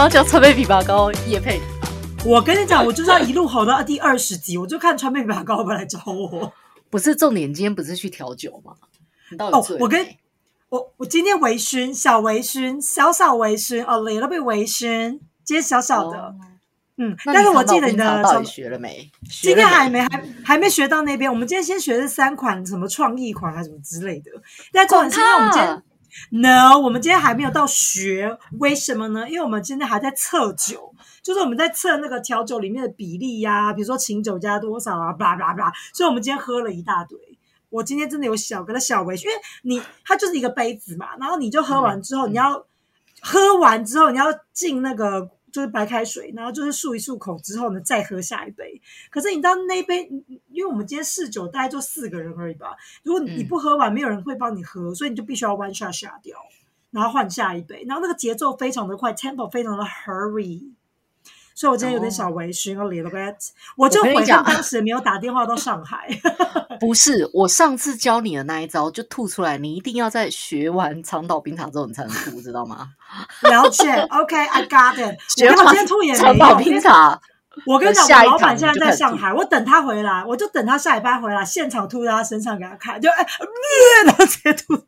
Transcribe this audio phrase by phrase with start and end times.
[0.00, 1.60] 要叫川贝枇杷膏叶配？
[2.24, 6.50] 我跟你讲，我就是要一路吼到第二十集，我就看川贝枇杷膏会不会来找我。
[6.88, 8.72] 不是重点，今天不是去调酒吗？
[9.30, 10.06] 你到哦底醉，了我跟
[10.70, 16.34] 我我今天微醺，小微醺，小小微醺哦 little bit 微醺，今天小小的，哦
[16.96, 17.14] 嗯。
[17.26, 19.06] 但是我记得你的到底学了没？
[19.42, 20.00] 今天还没。
[20.00, 24.30] 没还还没学到那边，我们今天先学的是三款什么创意款还是什么之类的。
[24.72, 25.82] 但重点是因为我们今天
[26.30, 29.28] no，我们今天还没有到学，为什么呢？
[29.28, 35.72] 因为我们今天还在测酒，就是我们在测那个调酒里面的比例呀、比如说琴酒加多少啊，巴拉巴拉巴拉。
[35.92, 37.18] 所以我们今天喝了一大堆。
[37.68, 42.66] 我今天真的有小跟他小微醺，因为你它就是一个杯子嘛，然后你就喝完之后，你要
[43.20, 48.80] 喝完之后你要进那个就是白开水，然后就是漱一漱口之后呢，再喝下一杯。
[49.10, 50.08] 可是你知道那一杯，
[50.48, 56.38] 因为我们今天试酒大概就四个人而已吧，如果你嗯不喝完，没有人会帮你喝，所以你就必须要 one shot 下掉，
[56.90, 60.72] 然后换下一杯，然后那个节奏非常的快，tempo 非常的 hurry。
[61.60, 63.34] 所以我今天有点小微醺，a little bit，
[63.76, 66.08] 我就悔恨我跟你讲当时没有打电话到上海。
[66.80, 72.88] 不是，我上次教你的那一招就吐出来，你一定要在学完长岛冰茶之后你才能吐，知道吗？
[73.44, 75.18] 了解，OK，I、got it。
[75.18, 76.54] 我学完今天吐也没长岛。
[76.54, 77.20] 冰茶，
[77.66, 84.82] 我跟你讲，我老板现在在上海，我等他回来，我就等他下礼拜回来，现场吐在他身上给他看，就哎，呃然后直接吐。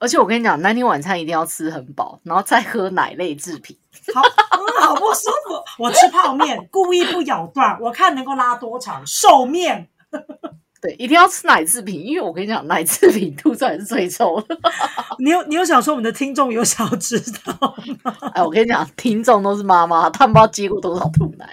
[0.00, 3.76] 而且我跟你讲，那天晚餐一定要吃很饱，然后再喝奶类制品。
[4.14, 5.62] 好，嗯，好不舒服。
[5.82, 9.04] 我吃泡面，故意不咬断，我看能够拉多长。
[9.06, 9.88] 寿面，
[10.80, 14.56] 对，一定要吃奶制品，因为我跟你讲，奶制品吐出来是最臭的。
[15.18, 17.52] 你有你有想说我们的听众有想要知道
[18.04, 18.16] 吗？
[18.34, 21.48] 哎，我跟你讲，听众都是妈妈，他们不知道接过多少吐奶。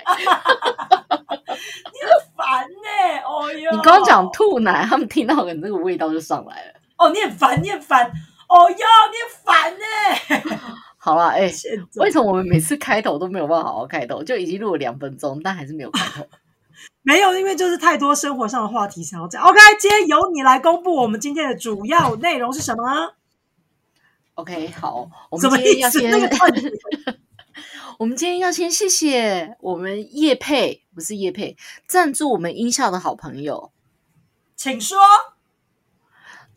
[1.47, 6.73] 你很烦呢、哦哟，你刚刚讲吐奶，他们听到的那个味道就上来了。
[6.97, 8.11] 哦，你很烦，你很烦，
[8.47, 10.59] 哦哟，你烦呢、
[10.97, 11.51] 好了，哎、
[11.95, 14.23] 为什么我们每次开头都没有办法好好开头？
[14.23, 16.27] 就已经录了两分钟，但还是没有开头。
[17.03, 19.43] 没有，因为就是太多生活上的话题想要讲。
[19.43, 23.13] OK，今天由你来公布我们今天的主要内容是什么
[24.35, 25.49] ？OK，好，我们？
[25.51, 26.11] 今天要先，
[27.97, 31.55] 我们今天要先谢谢我们叶佩，不是叶佩，
[31.87, 33.71] 赞助我们音效的好朋友
[34.55, 34.97] 请说。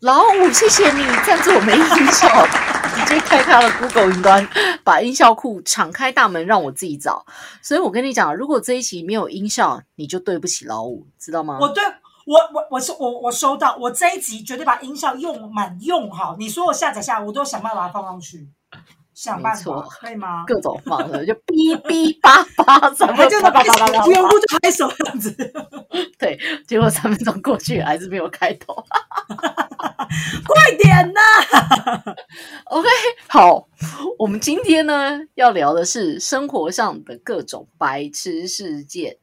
[0.01, 2.47] 老五，谢谢你赞助我们音效，
[2.95, 4.47] 直接开开了 Google 云端，
[4.81, 7.25] 把音效库敞开大门让我自己找。
[7.61, 11.57] 所以我跟你讲，如果这一集没有音效，你就对不起老五，知道吗？
[11.59, 11.83] 我对
[12.25, 16.37] 我我我是我我收到，我这一集绝对把音效用满用好。
[16.39, 18.47] 你说我下载下来，我都想办法放上去，
[19.21, 20.45] 想办法，可以吗？
[20.47, 25.35] 各种方式，就哔哔叭叭，什么还 就叭叭叭叭叭员工就拍手这样子，
[26.17, 28.73] 对，结果三分钟过去还是没有开头。
[30.47, 31.19] 快点呐
[32.65, 32.87] ！OK，
[33.27, 33.67] 好，
[34.17, 39.17] 我们今天呢要聊的是生活上的各种白痴事件。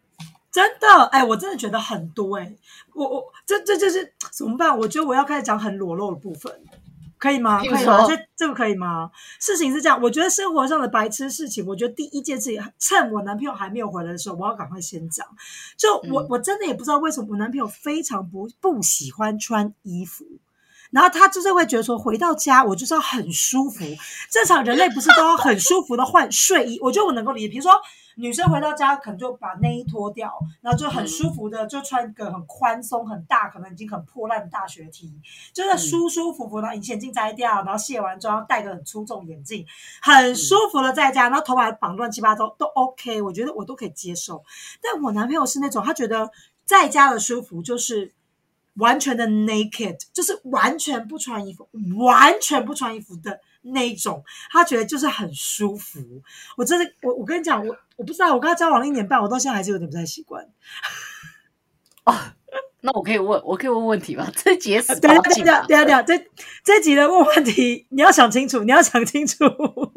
[0.52, 2.52] 真的，哎，我真的觉得很多哎、
[2.94, 4.76] 我我这这就是怎么办？
[4.78, 6.52] 我觉得我要开始讲很裸露的部分，
[7.18, 7.60] 可以吗？
[7.60, 7.80] 可以吗？
[7.82, 9.10] 说这这个可以吗？
[9.40, 15.26] 事情是这样，我觉得生活上的白痴事情，我觉得第一件事情，趁我男朋友还没有回来的时候，我要赶快先讲。
[15.76, 20.24] 就我、嗯我真的也不知道为什么我男朋友非常不不喜欢穿衣服。
[20.92, 23.84] 然后他就是会觉得说，回到家我就是要很舒服。
[24.30, 26.78] 正常人类不是都要很舒服的换睡衣？
[26.80, 27.48] 我觉得我能够理解。
[27.48, 27.72] 比如说
[28.16, 35.12] 女生回到家可能就把内衣脱掉，然后就很舒服的就穿一个很宽松、很大，可能已经很破烂的大学 T，
[35.52, 39.64] 就是舒舒服服的，隐形眼镜摘掉，然后卸完妆戴个很粗重眼镜，
[40.02, 44.42] 很舒服的在家，然后头发绑乱七八糟都 OK，我觉得我都可以接受。
[44.82, 46.30] 但我男朋友是那种他觉得
[46.64, 48.12] 在家的舒服就是。
[48.78, 51.66] 完全的 naked，就是完全不穿衣服，
[51.96, 55.98] 完全不穿衣服的那一种，他觉得就是很舒服。
[56.58, 60.46] 我真的，我我跟你讲，我我不知道，我跟他交往了一年半，我到现在还是有点不太习惯。
[62.04, 62.14] 哦
[62.82, 64.30] 那我可以问，我可以问问题吗？
[64.36, 65.66] 这节死等一下，等一下，报警啊！
[65.66, 66.30] 等下，等下，这
[66.62, 69.44] 这集的问问题，你要想清楚，你要想清楚。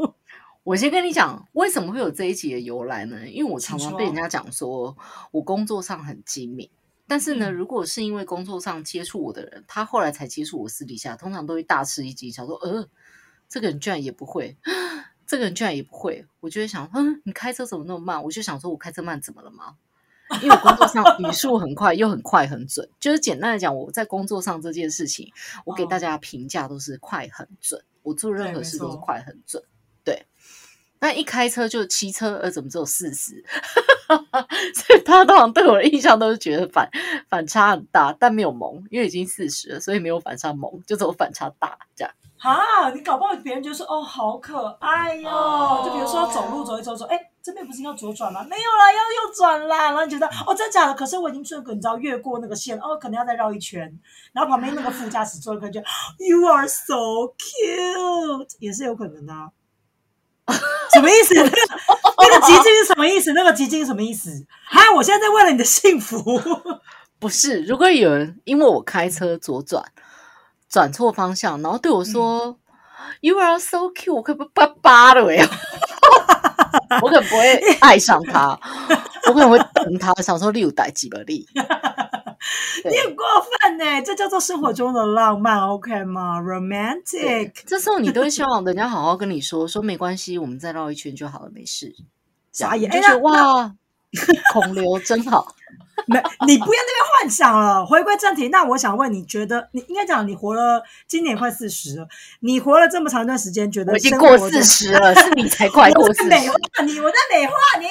[0.64, 3.28] 我先跟你讲，为什么会有这一集的由来呢？
[3.28, 4.98] 因为我常常被人家讲说
[5.32, 6.68] 我工作上很精明，
[7.08, 12.88] 但是呢，嗯如果是因为工作上接触我的人，他后来才接触我私底下，通常都会大吃一惊，想说，呃，
[13.48, 14.58] 这个人居然也不会，
[15.30, 18.24] 这个人居然也不会，我就会想，嗯，你开车怎么那么慢？
[18.24, 19.76] 我就想说，我开车慢怎么了吗？
[20.42, 22.90] 因为我工作上 语速很快，又很快很准。
[23.00, 25.32] 就是简单的讲，我在工作上这件事情，
[25.66, 27.80] 我给哦大家评价都是快很准。
[28.02, 29.62] 我做任何事都是快很准。
[30.04, 30.26] 对，
[31.00, 33.46] 那一开车就骑车，呃，怎么只有四十？
[34.74, 36.90] 所以他通常对我的印象都是觉得反
[37.30, 42.12] 反差很大，但没有萌，因为已经四十了，所以没有反差萌，就只有反差大这样。
[42.42, 48.42] 啊，你搞不好别人就说哦，好可爱哟、哦就比如说走路走一走走，哎，这边不是要左转吗？
[48.50, 49.86] 没有啦，要右转啦。
[49.86, 50.94] 然后你觉得哦，真假的？
[50.94, 53.82] 可是我已经顺个，你知道越过那个线，哦，可能要再绕一圈。
[54.32, 55.82] 然后旁边那个副驾驶座可能就
[56.18, 56.96] You are so
[57.38, 59.50] cute，也是有可能的、啊。
[60.94, 61.36] 什么意思？
[61.36, 63.34] 那个那个极尽是什么意思？
[63.34, 64.32] 那个极尽是什么意思？
[64.70, 66.24] 嗨，我现在在为了你的幸福。
[67.20, 69.84] 不是，如果有人因为我开车左转
[70.70, 72.58] 转错方向，然后对我说、
[73.22, 75.38] You are so cute”，我可不巴巴的哎，
[77.02, 78.60] 我可能不会爱上他，
[79.28, 81.48] 我可能会等他，想说你有带几个力。
[82.86, 87.52] 你很过分呢，这叫做生活中的浪漫，OK 吗？Romantic。
[87.66, 91.94] 这时候你都会希望人家好好跟你说，说没关系，我们再绕一圈就好了，没事。
[92.54, 93.74] 这样傻眼就哇，
[94.54, 95.54] 孔刘真好。
[96.08, 97.86] 没，你不要那边幻想了。
[97.86, 102.08] 回归正题，那我想问，你觉得你应该讲，你活了今年快四十了，
[102.42, 106.48] 你活了这么长一段时间，觉得我已经过四十了，是你才快过四十我在美。
[106.50, 107.88] 化你，我在美化你。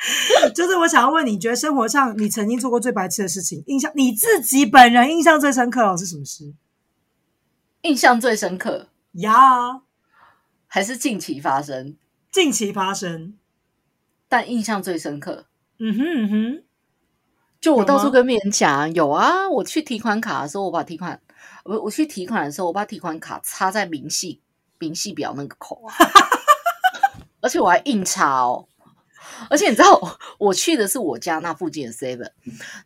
[0.54, 6.54] 就是我想要问你，觉得生活上你曾经做过最白痴的事情，印象你自己本人印象最深刻哦是什么事？
[7.82, 9.82] 印象最深刻呀、
[10.66, 11.96] 还是近期发生，
[12.30, 13.34] 近期发生。
[14.28, 15.46] 但印象最深刻。
[15.80, 16.64] 嗯哼嗯哼，
[17.60, 21.20] 就我到处跟别人讲，有啊，我去提款卡的时候，我把提款，
[21.64, 24.42] 我我去提款的时候，我把提款卡插在明细
[24.78, 25.94] 明细表那个口啊，
[27.40, 28.68] 而且我还硬插哦。
[29.48, 32.30] 而且你知道，我去的是我家那附近的 Seven，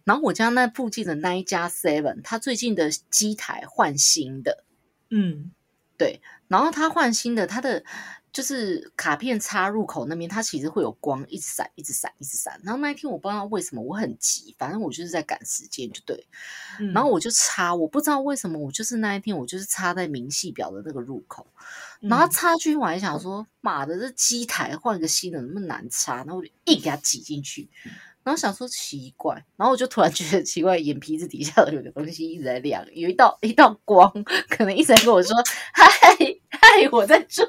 [0.05, 4.65] 然后我家那附近的那一家 Seven，它最近的机台换新的，
[5.11, 5.51] 嗯。
[5.97, 7.85] 对然后它换新的，它的
[8.35, 12.61] 就是卡片插入口那边，它其实会有光一直闪，一直闪，一直闪。
[12.65, 16.27] 然后那一天我不知道为什么我很急，反正我就是在赶时间，就对。
[16.81, 21.47] 嗯，然后我就插，我不知道为什么，我就是那一天我就是插在明细表的那个入口，
[22.01, 27.71] 然后嗯插进去，我还想说，妈的，这机台换个新的，那么难插，然后我就硬给它挤进去。
[28.25, 34.11] 然后想说奇怪，然后我就突然觉得奇怪，眼皮子底下有个东西一直在亮，有一道一道光，
[34.49, 35.37] 可能一直在跟我说
[35.75, 35.87] ：“嗨
[36.61, 37.45] 嗨， 我在这。”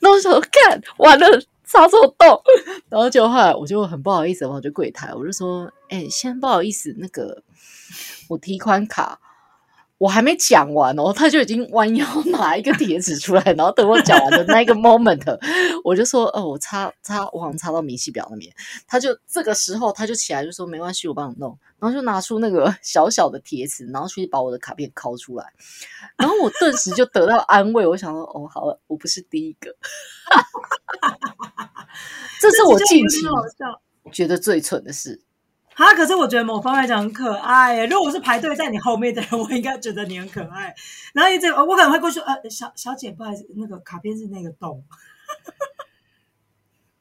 [0.00, 1.26] 然后我想说看完了
[1.64, 2.40] 插错洞，
[2.88, 7.42] 然后就后来我就很不好意思，我就柜台，我就说：“哎、先不好意思，那个
[8.28, 9.20] 我提款卡。”
[9.98, 15.38] 我还没讲完哦，他就已经弯腰拿一个贴纸出来，然后等我讲完的那个 moment，
[15.82, 18.52] 我就说：“哦，我插插，我好像插到明细表那边。”
[18.86, 25.44] 他就这个时候他就起来就说：“没关系，我帮你弄。”然后就拿出那个小小的贴纸，然后去把我的卡片拷出来，
[26.16, 27.84] 然后我顿时就得到安慰。
[27.86, 29.74] 我想说：“哦，好了，我不是第一个。
[32.40, 33.26] ”这是我近期。
[34.12, 35.20] 觉得最蠢的事。
[35.78, 37.86] 啊，可是我觉得某方面来讲很可爱耶。
[37.86, 40.74] 如果我是排队在你后面的人，我应该觉得你很可爱。
[41.14, 44.84] 然后一直我可能会过去，呃，小小姐，不好意思，那个卡片是那个洞。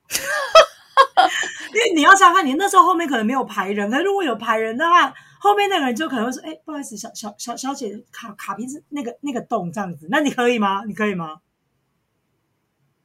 [1.74, 10.84] 因为你要想想看，你那时候后面可能没有排人，可是如果有排人的话，后面那个人就可能会说：“哎、不好意思，小小小小姐，卡卡片是那个那个洞这样子。”那你可以吗？
[10.86, 11.42] 你可以吗？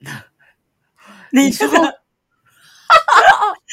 [1.33, 2.02] 你这个，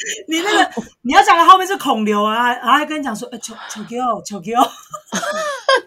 [0.28, 0.70] 你那个，
[1.02, 4.62] 你要讲的后面是孔刘啊，然后还跟你讲说：“呃，求求给我，求给我。”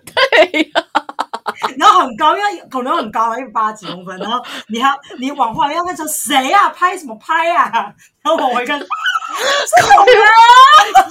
[0.05, 0.84] 对呀、
[1.77, 4.17] 然后很高，因为孔刘很高啊，一百八十几公分。
[4.20, 7.72] 然后你还你往后要跟说谁呀、拍什么拍呀、
[8.22, 10.13] 然后我一看，是孔刘，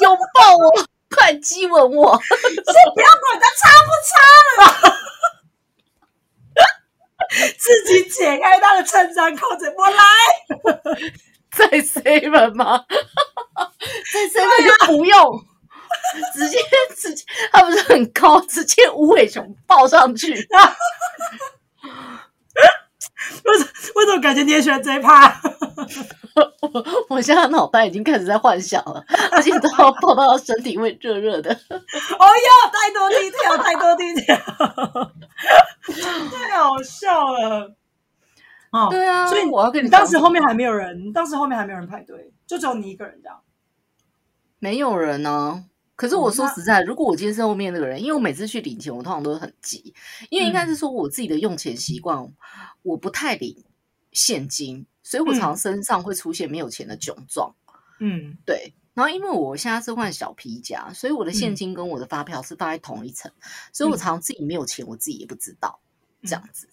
[0.00, 0.70] 拥抱我，
[1.14, 2.16] 快激吻我！
[2.16, 4.12] 不要管他擦不擦
[4.90, 4.98] 了。
[7.58, 10.02] 自己解开他的衬衫扣子，我来。
[11.56, 12.84] 在 seven 吗？
[14.12, 15.44] 在 seven 就不用，
[16.34, 16.58] 直接
[16.96, 20.34] 直接，他不是很高，直接无尾熊抱上去。
[23.44, 25.40] 为什为什么感觉你也喜欢这一趴？
[26.60, 26.84] 我
[27.16, 31.50] 我现在脑袋已经开始在幻想了，而且都要抱到身体会热热的。
[31.52, 35.10] 哦哟，太多 detail，太多 detail，
[36.30, 37.74] 太好笑了。
[38.72, 43.40] 哦，对啊，所以我要跟你讲当时后面还没有人，当时后面还没有人排队，就只有你一个人这样。
[44.58, 45.64] 没有人呢、
[45.94, 49.94] 可是我说实在，如果我今天是后面那个人，因为我每次去领钱，我通常都是很急，
[50.30, 52.32] 因为应该是说我自己的用钱习惯，
[52.82, 53.64] 我不太领
[54.10, 57.54] 现金，所以我常常身上会出现没有钱的窘状。
[58.00, 58.38] 嗯。
[58.46, 61.54] 对，然后因为我现在是换小皮夹，所以我的现嗯。
[61.54, 63.30] 金跟我的发票是放在同一层，
[63.72, 65.78] 所以我常自己没有钱，我自己也不知道
[66.22, 66.68] 这样子。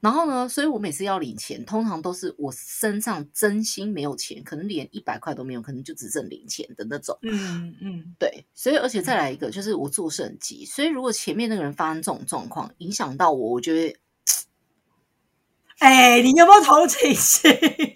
[0.00, 7.18] 然后呢，所以我每次要领钱，通常都是我身上真心没有钱，可能连一百块都没有，可能就只剩零钱的那种。
[7.22, 13.94] 嗯嗯，对，所以而且再来一个，就是我做事很急，所以如果前面那个人发生这种状况，影响到我，我就会，
[15.80, 17.50] 哎，你有没有同情心？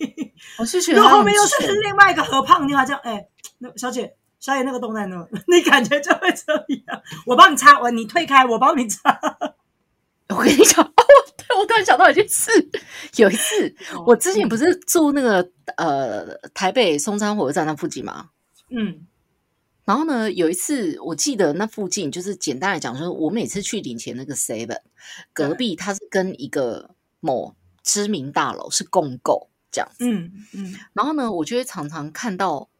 [0.59, 3.27] 我是觉如得他很果后面又是蠢另外一个何胖妞，还这样，哎，
[3.59, 7.03] 那小姐，小姐那个洞在那， 你感觉就会这样。
[7.25, 9.19] 我帮你擦，我你退开，我帮你擦。
[10.29, 10.94] 我跟你讲，
[11.59, 12.51] 我突然想到一件事，
[13.17, 13.75] 有一次
[14.07, 18.31] 我之前不是住那个呃台北松山火车站那附近吗？
[18.71, 19.07] 嗯
[19.85, 24.81] 然后呢，有一次我记得那附近就是简单来讲，就是我每次去领钱那个 seven
[25.35, 30.07] 隔壁，它是跟一个某知名大楼是共购这样子。
[30.09, 32.71] 嗯嗯然后呢，我就会常常看到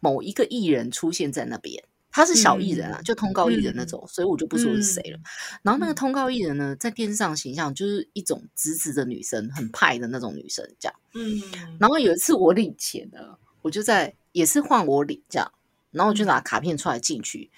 [0.00, 5.18] 某一个艺人出现在那边，他是小艺人啊，嗯就通告艺人那种，所以我就不说是谁了。
[5.62, 10.94] 然后那个嗯通告艺人呢，在电视上形象就是一种直直的女生，很派的那种女生这样。
[11.14, 11.42] 嗯，
[11.80, 13.18] 然后有一次我领钱呢，
[13.62, 15.50] 我就在也是换我领这样，
[15.90, 17.50] 然后我就拿卡片出来进去，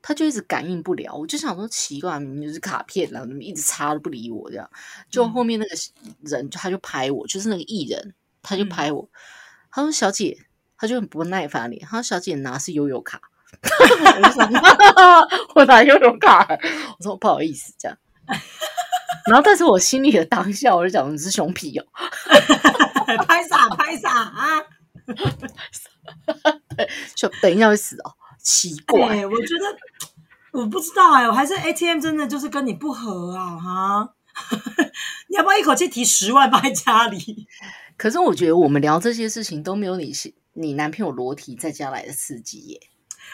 [0.00, 4.70] 他就一直感应不了，我就想说奇怪，明明就是卡片了，怎么一直插都不理我这样？
[5.10, 5.76] 就嗯后面那个
[6.22, 9.06] 人他就拍我，就是那个艺人，他就嗯拍我，
[9.70, 10.46] 他说小姐，
[10.78, 13.20] 他就很不耐烦脸，他说小姐拿是悠悠卡。
[14.16, 14.50] 我就想，
[15.54, 16.46] 我拿悠游卡，
[16.98, 17.96] 我说不好意思，这样。
[19.26, 21.84] 然后，但是我心里的当下，我就讲你是熊皮哦，
[23.26, 24.62] 拍傻拍傻啊！
[27.14, 29.08] 就等一下会死哦，奇怪。
[29.08, 29.76] 对，我觉得
[30.60, 34.12] 我不知道哎、我还是 ATM 真的就是跟你不合啊哈。
[35.28, 37.46] 你要不要一口气提十万放在家里？
[37.96, 40.12] 可是我觉得我们聊这些事情都没有你
[40.52, 42.80] 你男朋友裸体在家来的刺激耶。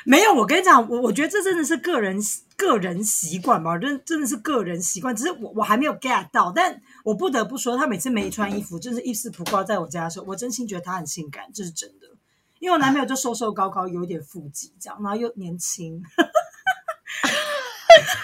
[0.05, 2.19] 没有，我跟你讲，我我觉得这真的是个人
[2.57, 5.15] 个人习惯吧，真真的是个人习惯。
[5.15, 12.09] 只是我我还没有 get 到，但我不得不说，他每次没穿衣服，真是一丝不挂在我家的时候，我真心觉得他很性感，这是真的。
[12.59, 16.03] 因为我男朋友就瘦瘦高高，有点腹肌这样，然后又年轻。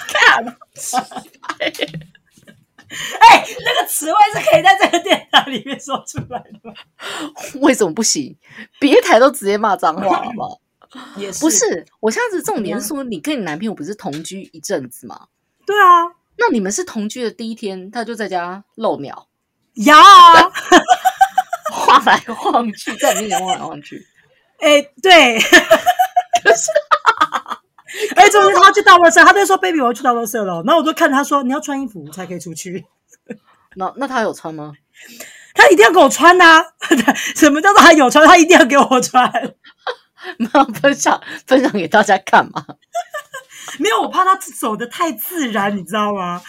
[0.08, 0.44] 看，
[3.20, 6.73] 哎、那个词汇是可以在这个电台里面说出来的吗？
[7.61, 8.37] 为什么不行？
[8.80, 10.61] 别台都直接骂脏话，好不好？
[11.16, 15.26] 也是，不是，我现在是重点说，你跟你男朋友不是同居一阵子吗？
[15.66, 19.28] 对啊，那你们是同居的第一天，他就在家露鸟，
[19.75, 20.50] 呀，啊
[21.71, 24.07] 晃来晃去，在你面前晃来晃去。
[24.61, 25.38] 哎、对。
[25.38, 26.71] 可是
[28.16, 32.87] 哎，就是他去倒垃圾，他就说：“baby，我要去倒垃圾了。”然后我就看他说：“你要穿衣服才可以出去。
[33.76, 34.73] 那那他有穿吗？”
[35.54, 36.62] 他一定要给我穿呐、
[37.35, 38.26] 什么叫做他有穿？
[38.26, 39.30] 他一定要给我穿。
[40.38, 42.64] 那分享分享给大家看嘛。
[43.78, 46.40] 没有，我怕他走的太自然，你知道吗？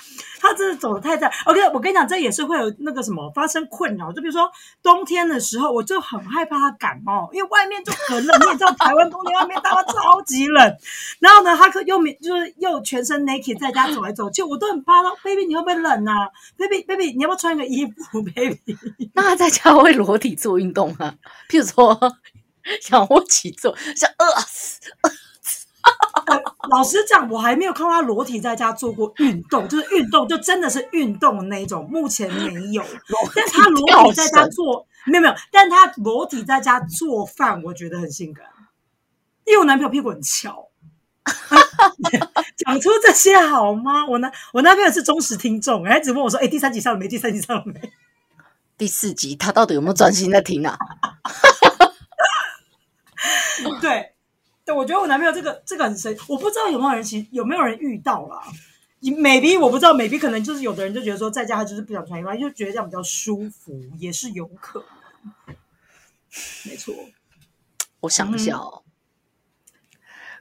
[0.42, 1.34] 他真的走的太自然。
[1.44, 4.10] OK，我跟你讲，这也是会有那个什么发生困扰。
[4.14, 4.50] 就比如说
[4.82, 10.78] 冬天的时候，我就很害怕他感冒，因为外面就很冷，你也知道台湾冬天外面大妈超级冷。
[11.20, 15.10] 然后呢，他可又没就是又全身 naked 在家走来走去，我都很怕他。
[15.22, 18.78] baby，你会不会冷啊？baby baby，你要不要穿个衣服？baby，
[19.14, 21.16] 那他在家会裸体做运动啊？
[21.50, 22.00] 譬如说
[22.92, 24.80] 仰卧起坐，像饿死。
[26.70, 32.84] 老实讲，我还没有看到他裸体在家做过运动，就是运动，就真的是运动的那一种，目前没有。
[33.36, 38.46] 但他裸体在家做，没有没有，但他裸体在家做饭，我觉得很性感，
[39.46, 40.68] 因为我男朋友屁股很翘。
[42.58, 44.06] 讲出这些好吗？
[44.06, 47.08] 我男我男朋友是忠实听众，哎只问我说：“哎、第三集上了没？
[47.08, 47.92] 第三集上了没
[48.78, 50.78] 第四集他到底有没有专心在听啊？？”
[53.82, 54.14] 对，
[54.66, 58.42] 对，我觉得我男朋友这个这个很神，我不知道有没有人其有没有人遇到啦。
[59.02, 64.80] maybe 我不知道，maybe 可能就是有的人就觉得说在家他就是不想穿衣服，他就觉得这样比较舒服，也是有可
[65.48, 65.56] 能。
[66.66, 66.94] 没错，
[68.02, 68.84] 我想一下哦。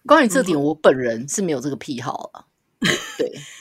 [0.05, 2.47] 关于这点，我本人是没有这个癖好了。
[3.17, 3.58] 对，那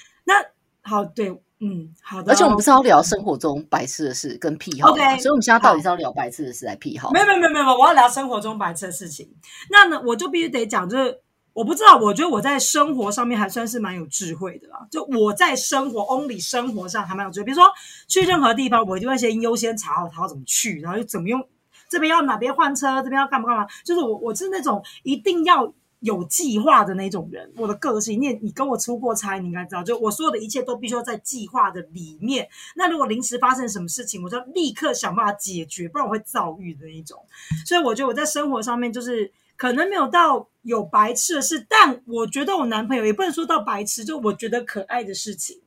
[0.87, 1.29] 好，对，
[1.59, 2.31] 嗯，好的。
[2.31, 7.11] 而且我们不是要聊生活中白痴的事跟癖好 OK，所以我们现在到底是要聊白痴的事还是癖好？
[7.11, 9.29] 没有没有没有没有，我要聊生活中白痴的事情。
[9.69, 11.19] 那呢，我就必须得讲，就是
[11.51, 14.87] 我不知道，我觉得我在生活上面还算是蛮有智慧的啦。
[14.89, 17.65] 就我在生活 only 生活上还蛮有智慧，比如说
[18.07, 21.45] 去任何地方，我一定会先优先查好他要怎么去，然后又怎么用，
[21.89, 23.67] 这边要哪边换车，这边要干嘛干嘛。
[23.83, 25.73] 就是我我是那种一定要。
[26.01, 32.47] 有计划的那种人，我的个性，你也你跟我出过差，你应该知道，就我所有的一切都必须要在计划的里面。
[32.75, 37.25] 那如果临时发生什么事情，我就要立刻想办法解决，不然我会躁郁的那一种。
[37.65, 45.59] 所以我觉得我在生活上面就是可能没有到有白痴的事，但我觉得我男朋友也不能说到白痴，就我觉得可爱的事情，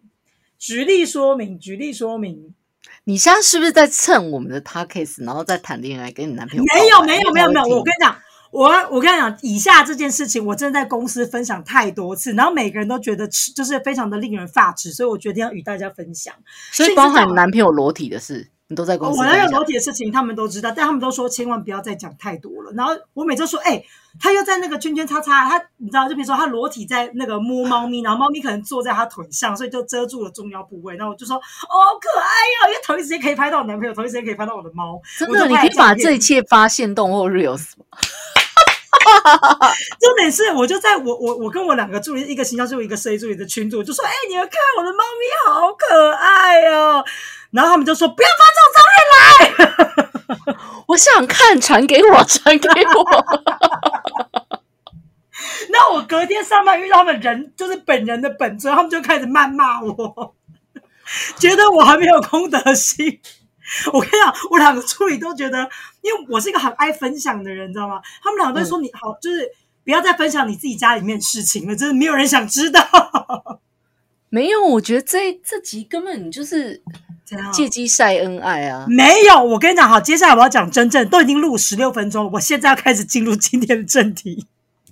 [0.59, 2.55] 举例说明，举例说明。
[3.05, 6.65] 你现在是不是在蹭我们的 podcast，然后再谈恋爱，跟你男朋友？
[6.75, 7.67] 没有，没有，没有，没有。
[7.77, 8.17] 我跟你讲，
[8.51, 16.35] 我我跟你讲，以下这件事情，我真的在公司分享太多次，然后每个人都觉得就是非常的令人发指，所以我决定要与大家分享。
[16.73, 18.51] 所以包含你男朋友裸体的事。
[18.71, 22.71] 你都在公司，我那个裸体的事情他们都知道，但他们都说千万不要再讲太多了。
[22.77, 23.83] 然后我每次说，哎，
[24.21, 30.97] 他又在那个圈圈叉叉，他你知道，就比如说他裸体在那个摸猫咪，然后猫咪可能坐在他腿上，所以就遮住了重要部位。
[30.97, 35.01] 然后我就说，哦，可爱呀，因为同一时间可以拍到我男朋友，同一时间可以拍到我的猫。
[35.19, 37.85] 真的，你可以把这一切发现动或 reels 吗？
[40.01, 47.05] 重点是，我就在我我我跟我两个助理，一个形象助理，一个设计助理的群组，就说，哎，你们看我的猫咪好可爱哦。
[47.51, 50.55] 然后他们就说：“不要发这种照片来，
[50.87, 53.25] 我想看，传给我，传给我。”
[55.71, 60.35] 那我隔天上班遇到他们人，就是本人的本尊，他们就开始谩骂我，
[61.39, 63.21] 觉得我还没有公德心。
[63.93, 65.69] 我跟你讲，我两个助理都觉得，
[66.03, 68.01] 因为我是一个很爱分享的人，你知道吗？
[68.23, 69.49] 他们两个都说：“你好，就是
[69.85, 72.81] 不要再分享你自己家里面事情了，真的没有人想知道。
[74.29, 76.83] ”没有，我觉得这这集根本就是
[77.53, 78.87] 借机晒恩爱啊！
[78.89, 84.47] 没有，我跟你讲，好，接下来我要讲真正，都已经录十六分钟，我现在要开始进入今天的正题。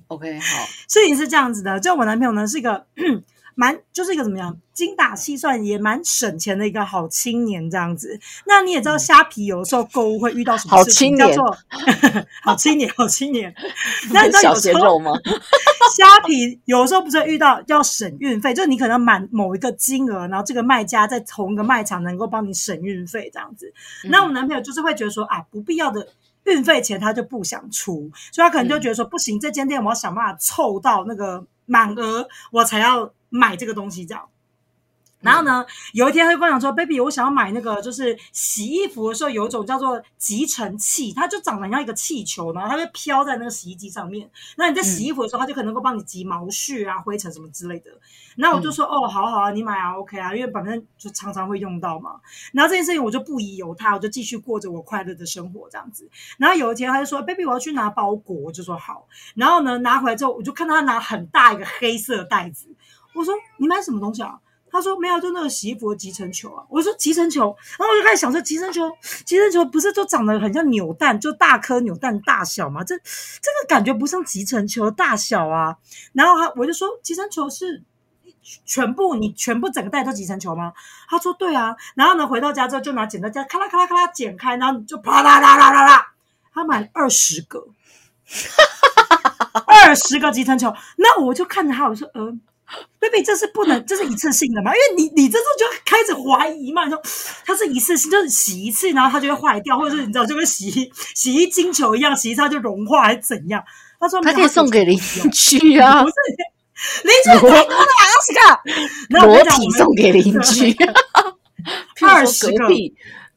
[0.06, 2.86] OK，好，事情是这样子的，就我男朋友呢是一个。
[3.58, 8.16] 蛮就是一个怎么样精打细算也蛮省钱的一个好青年这样子。
[8.46, 11.44] 那你也知道虾皮有的时候购物会遇到什么事情叫做
[12.44, 13.52] 好青年好青年。
[14.14, 15.10] 那你知道有时候吗？
[15.96, 23.74] 虾皮有时候不是遇到要省运费，就是你可能满某一个金额，然后这个卖家在同一个卖场能够帮你省运费这样子。
[24.04, 26.06] 那我男朋友就是会觉得说啊，不必要的
[26.44, 33.10] 运费钱他就不想出，所以他可能就觉得说不行，这间店我要想办法凑到那个满额，我才要。
[33.30, 34.28] 买这个东西这样，
[35.20, 44.30] 然后呢，有一天他就跟我讲说：“baby，我想要买那个，就是洗衣服的时候有一种叫做集尘器，它就长得像一个气球，然后它会飘在那个洗衣机上面。
[44.56, 47.90] 那你在洗衣服的时候，它就可能够帮你集毛絮啊、灰尘什么之类的。
[48.36, 52.20] 然后我就说：哦，好好啊，你买啊，OK 啊，因为反正就常常会用到嘛。
[52.52, 56.08] 然后这件事情我就不疑有他，我就继续过着我快乐的生活这样子。
[56.38, 59.08] 然后有一天他就说：baby，我要去拿包裹，我就说好。
[59.34, 62.68] 然后呢，拿回来之后，我就看到他拿很大一个黑色袋子。
[63.18, 64.38] 我说你买什么东西啊？
[64.70, 66.62] 他说没有，就那个洗衣服的集成球啊。
[66.68, 68.86] 我说集成球，然后我就开始想说，集成球，
[69.24, 72.84] 集成球不是都长得很像扭蛋，就大颗扭蛋大小吗？
[72.84, 75.78] 这这个感觉不像集成球大小啊。
[76.12, 77.82] 然后他我就说，集成球是
[78.66, 80.74] 全部你全部整个袋都集成球吗？
[81.08, 81.74] 他说对啊。
[81.94, 86.12] 然后呢，回到家之后就拿剪刀，这样咔啦咔啦咔啦剪开，然后就啪啦啦啦啦啦，
[86.52, 87.68] 他买了二十个，
[89.66, 90.74] 二十个集成球。
[90.96, 92.42] 那我就看着他，我说嗯。
[93.00, 94.72] baby，这是不能，这是一次性的嘛？
[94.74, 97.00] 因为你，你这时候就开始怀疑嘛，你说
[97.44, 103.62] 它是一次性，就是洗一次，然后它就会坏掉，或者是你知道，就跟洗衣洗衣金球一样，洗一次它就融化，还是怎样？
[104.00, 104.96] 他说他可以 送给邻
[105.32, 106.14] 居啊， 不是
[107.02, 107.64] 邻居太多了，二
[108.24, 110.76] 十个裸体送给邻居，
[112.02, 112.68] 二十个。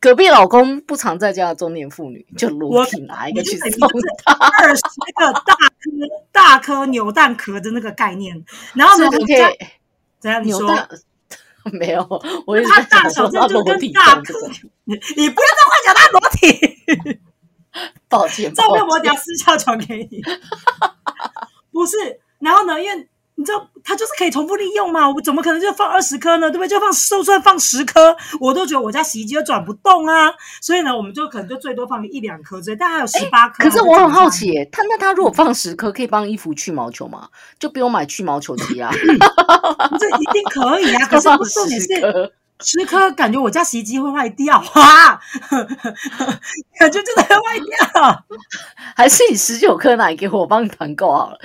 [0.02, 3.88] 隔壁老公不常在家的中年妇女，就裸体拿一个去送
[4.26, 4.34] 他。
[4.34, 4.82] 二十
[5.16, 5.70] 个大颗
[6.32, 9.26] 大颗扭蛋壳的那个概念，然后呢，可以
[10.20, 10.44] 怎样？
[10.44, 10.76] 你说
[11.72, 12.02] 没有？
[12.48, 14.34] 我他大小真就跟大颗，
[14.86, 17.20] 你 你不要再幻想他裸体。
[18.10, 20.22] 抱歉，照片我等下私下传给你。
[21.72, 22.82] 不是，然后呢？
[22.82, 23.08] 因为。
[23.42, 25.10] 你知道它就是可以重复利用嘛？
[25.10, 26.52] 我怎么可能就放二十颗呢？
[26.52, 26.68] 对不对？
[26.68, 30.32] 就放就算放十颗，我都觉得我家洗衣机都转不动啊。
[30.62, 33.64] 所以呢，我们就可能就最多放一两颗之类，但还有十八颗。
[33.64, 37.28] 可是我很好奇，他那他如果放十颗，可以帮衣服去毛球吗？
[37.60, 38.92] 就不用买去毛球机啊？
[40.00, 41.08] 这一定可以啊！
[41.08, 42.34] 可是 重点是。
[42.62, 45.20] 十颗感觉我家洗衣机会坏掉啊！
[46.80, 47.60] 感觉真的会坏
[47.92, 48.26] 掉，
[48.96, 51.38] 还是你十九颗拿给我，帮你团购好了。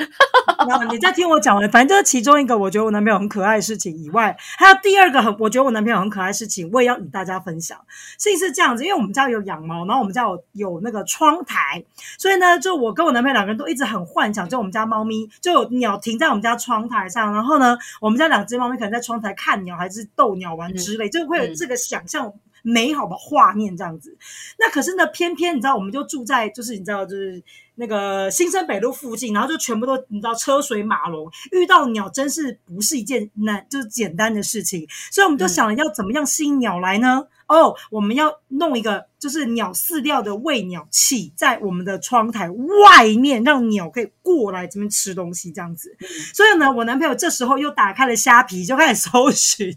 [0.68, 7.78] 那你再听我讲完，反正就是其中一个我觉得我男朋友很可爱的事情以外，还有第二个很我觉得我男朋友很可爱的事情，我也要与大家分享。
[8.18, 11.84] 事情是这样子，因为我们家有养猫，然后我们家有有那个窗台，
[12.18, 21.05] 所以呢，就我跟我男朋友两个人都一直很幻想，就我们家猫咪就有鸟停在我们家窗台上，然后呢，我们家两只猫咪可能在窗台看鸟还是逗鸟玩之类。
[21.08, 24.16] 就会有这个想象美好的画面这样子，
[24.58, 27.40] 那可是呢，偏偏你知道，我们就住在就是你知道，就是
[27.76, 37.26] 那个新生北路附近，然后就全部都你知道车水马龙，遇到鸟真是不是一件难就是简单的事情，所以我们就想了要怎么样吸引鸟来呢？
[37.46, 45.96] 哦，我们要弄一个就是鸟饲料的喂鸟器在我们的窗台外面，让鸟可以过来这边吃东西这样子。
[46.34, 49.72] 所以呢，我男朋友这时候又打开了虾皮，就开始搜寻。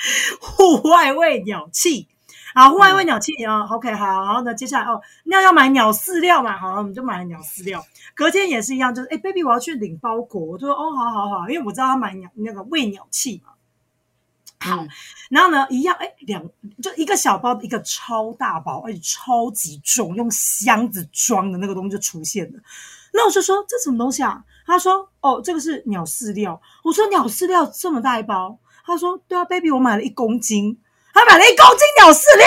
[0.40, 2.08] 户外喂鸟器。
[2.52, 7.80] 好，户外喂鸟器啊、o k 好，然后呢，接下来哦，那要买鸟饲料嘛，好，我们就买了鸟饲料。
[8.12, 13.52] 隔天也是一样，就是哎，baby，我要去领包裹，我就说哦，好好好，因为我知道他买鸟那个喂鸟器嘛。
[14.58, 14.88] 好，嗯
[15.30, 16.44] 然后呢，一样，哎，两
[16.82, 22.58] 就一个小包，一个超大包，而且超级重，用箱子装的那个东西就出现了。
[23.12, 24.42] 那我就说这什么东西啊？
[24.66, 26.60] 他说哦，这个是鸟饲料。
[26.82, 28.58] 我说鸟饲料这么大一包？
[28.90, 30.78] 他说对啊，baby，我买了一公斤。
[31.12, 32.46] 他买了一公斤鸟饲料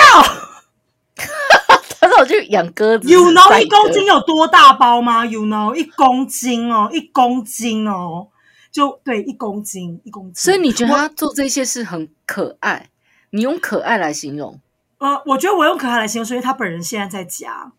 [2.00, 8.28] 他说我去养鸽子，you know 一公斤有多大包吗？you know 一公斤哦，一公斤哦，
[8.72, 10.34] 就对，一公斤，一公斤。
[10.36, 12.90] 所以你觉得他做这些事很可爱？
[13.30, 14.60] 你用可爱来形容
[15.00, 17.72] 呃，我觉得我用可爱来形容，所以他本人现在在家。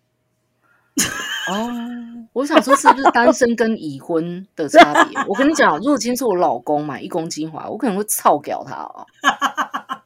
[1.48, 1.70] 哦。
[2.32, 5.18] 我想说，是不是单身跟已婚的差别？
[5.28, 9.06] 我跟你讲，如果今天是我老公买一公斤回来，我可能会操掉他哦。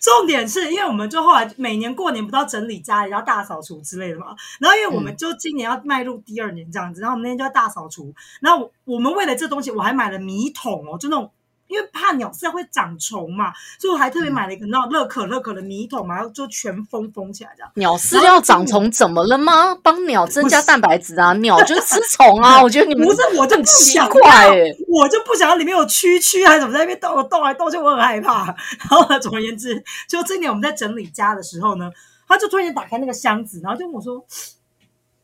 [0.00, 4.36] 重点是因为我们就后来每年过年不都要整理家里，要大扫除之类的嘛。
[4.60, 8.14] 然后因为我们就今年要迈入第二年这样子，然后我们那天就要大扫除。
[8.40, 11.30] 然后我我们为了这东西，我还买了米桶哦，就那种
[11.68, 17.70] 因为怕鸟饲料会长虫嘛，所以我还特别买了一个那种乐可乐可的米桶嘛，然后就全封封起来这样。
[17.74, 19.74] 鸟饲料长虫怎么了吗？
[19.82, 21.32] 帮鸟增加蛋白质啊！
[21.34, 22.60] 鸟就是吃虫啊！
[22.64, 28.46] 我觉得你们不是，我就不想怪要欸我就不想要里面有蛆蛆还是怎么在那边动动来动去，我很害怕。
[28.46, 31.90] 然后呢，总而言之，就今年我们在整理家的时候呢，
[32.28, 34.24] 他就突然间打开那个箱子，然后就问我说：“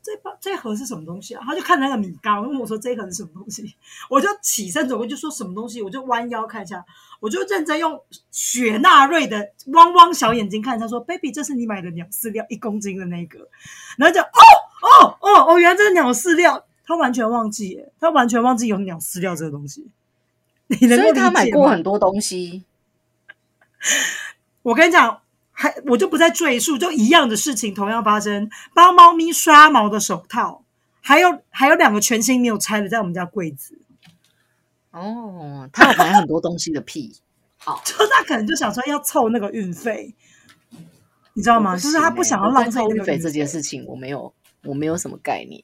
[0.02, 3.74] 这包这盒是什么东西啊？”他就看那个米缸，问我说：“这一盒是什么东西？”
[4.10, 6.84] 我就起身走过去就说什么东西，我就弯腰看一下，
[7.20, 13.48] 我就认真用雪纳瑞的汪汪小眼睛看他说：“baby，这是你买的鸟饲料一公斤的那个。”
[13.96, 14.28] 然后就哦
[14.82, 16.64] 哦哦哦，原来这是鸟饲料。
[16.84, 19.86] 他完全忘记耶，他完全忘记有鸟饲料这个东西。
[20.66, 22.64] 你能够理解所以他买过很多东西。
[24.62, 25.21] 我跟你讲，
[25.62, 28.50] 还我就不再赘述，就一样的事情同样发生。
[28.74, 30.64] 帮猫咪刷毛的手套，
[31.00, 33.78] 还有还有两个全新没有拆的，在我们家柜子。
[34.90, 37.14] 哦，他有买很多东西的屁。
[37.58, 40.12] 好， 就他可能就想说要凑那个运费，
[41.34, 41.76] 你知道吗？
[41.76, 45.62] 就是他不想要浪费运费这件事情，我没有，我没有什么概念。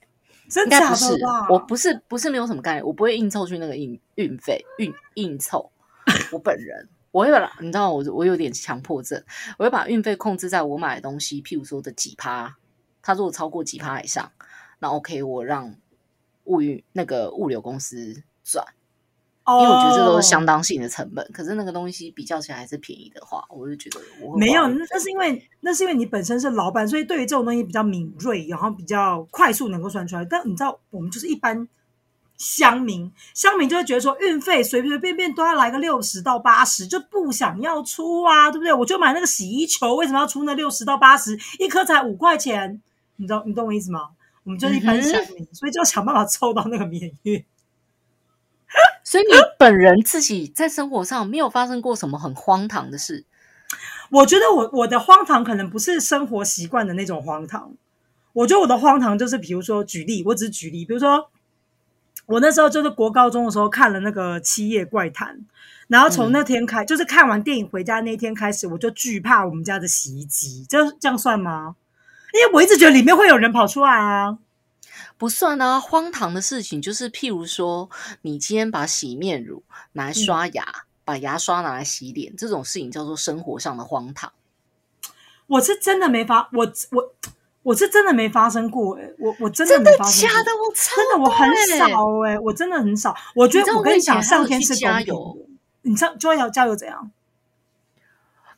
[0.49, 1.19] 真的不是
[1.51, 5.73] 我不是不是没有什么概念，我不会硬凑去那个运运费运硬凑。
[6.31, 9.23] 我本人我会把，你知道我我有点强迫症，
[9.59, 12.57] 我会把运费控制在我买的东西，譬如说的几趴，
[13.03, 14.31] 它如果超过几趴以上，
[14.79, 15.75] 那 OK，我让
[16.45, 18.65] 物运那个物流公司赚，
[19.45, 21.27] 哦因为我觉得这都是相当性的成本。
[21.33, 30.25] 可是那个东西比较起来还是便宜的话，我就觉得我没有，那是因为那是因为你本身是老板，所以对于这种东西比较敏锐，然后比较快速能够算出来。
[30.25, 31.67] 但你知道，我们就是一般
[32.39, 38.73] 乡民，乡民就会觉得说，运费随随便便都要来个六十到八十，就不想要出啊，对不对？
[38.73, 41.39] 我就买那个洗衣球，为什么要出那六十到八十？
[41.59, 42.81] 一颗才五块钱，
[43.17, 44.11] 你知道你懂我意思吗？
[44.45, 47.45] 我们就是一般乡民，所以就要想办法凑到那个免运。
[49.03, 53.25] 所以你本人自己在生活上没有发生过什么很荒唐的事，
[54.11, 57.73] 我觉得我我的荒唐可能不是生活习惯的那种荒唐，
[58.35, 61.31] 我觉得我的荒唐就是，比如说举例，我只是举例，比如说
[62.29, 65.35] 我那时候就是国高中的时候看了那个《七夜怪谈》，
[65.89, 71.75] 然后从那天开，就是看完电影回家那天开始，我就惧怕我们家的洗衣机，这这样算吗？
[72.35, 74.37] 因为我一直觉得里面会有人跑出来啊。
[75.17, 75.81] 不算啊。
[75.81, 77.89] 荒唐的事情就是，譬如说，
[78.21, 79.63] 你今天把洗面乳
[79.93, 84.31] 拿来刷牙，把牙刷拿来洗脸，这种事情叫做生活上的荒唐。
[85.47, 87.15] 我是真的没法，我我
[87.63, 90.51] 我是真的没发生过哎、我我真的没发生过假的？
[90.53, 90.73] 我！
[90.75, 93.15] 真的我很少哎、我真的很少。
[93.35, 95.45] 我觉得我跟你讲，上天是公平加油的。
[95.83, 97.11] 你上就要加油怎样？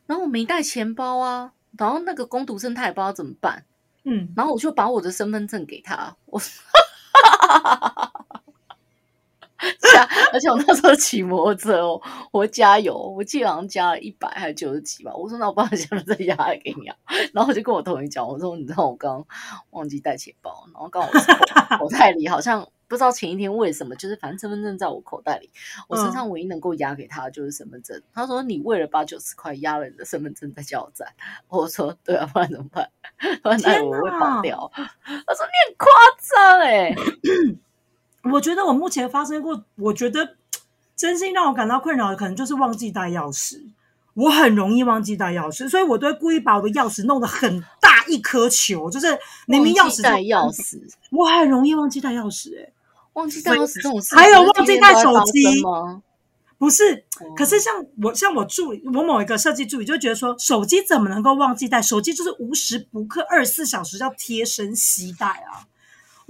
[0.05, 3.63] 然后我没带钱包啊，然后那个攻读生他也不知道怎么办，
[4.03, 6.41] 嗯，然后我就把我的身份证给他，我
[9.93, 15.13] 加，而且我那时候骑摩托车哦，我加油，我记得好像加了一百还是九十几吧。
[15.13, 16.95] 我说那我把身份证压给你啊，
[17.33, 19.25] 然后我就跟我同学讲，我说你知道我刚刚
[19.69, 25.49] 忘记带钱包，然后刚好我口口袋里好像不知道前一天为什么，就是反正身份证在我口袋里，
[25.87, 28.01] 我身上唯一能够压给他的就是身份证。
[28.13, 31.07] 他说你为了八九十块压了你的身份证在加油站，
[31.49, 32.89] 我说对啊，不然怎么办？
[33.43, 34.71] 不然那我会跑掉。
[34.75, 35.87] 他说你很夸
[36.19, 36.95] 张哎。
[38.23, 40.35] 我觉得我目前发生过，我觉得
[40.95, 43.61] 真心让我感到困扰的，可能就是忘记带钥匙。
[44.13, 50.81] 我很容易忘记带钥匙，所以我都会故意把我的钥匙弄得很大一颗球，就是明明钥匙带钥匙，
[51.11, 52.73] 我很容易忘记带钥匙、欸，
[53.13, 56.03] 忘记带钥匙这种事，还有忘记带手机吗？
[56.57, 57.05] 不是，
[57.35, 61.81] 可是像我像我助理，我某一个设计助理就觉得说，手机怎么能够忘记带？
[61.81, 65.65] 手机就是无时不刻、二十四小时要贴身携带啊！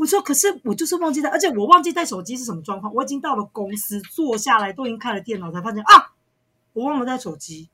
[0.02, 2.92] 我说，可是我就是忘记带，而且我忘记带手机是什么状况？
[2.92, 6.14] 我已经到了公司坐下来，都已经开了电脑，才发现啊，
[6.74, 7.70] 我忘了带手机。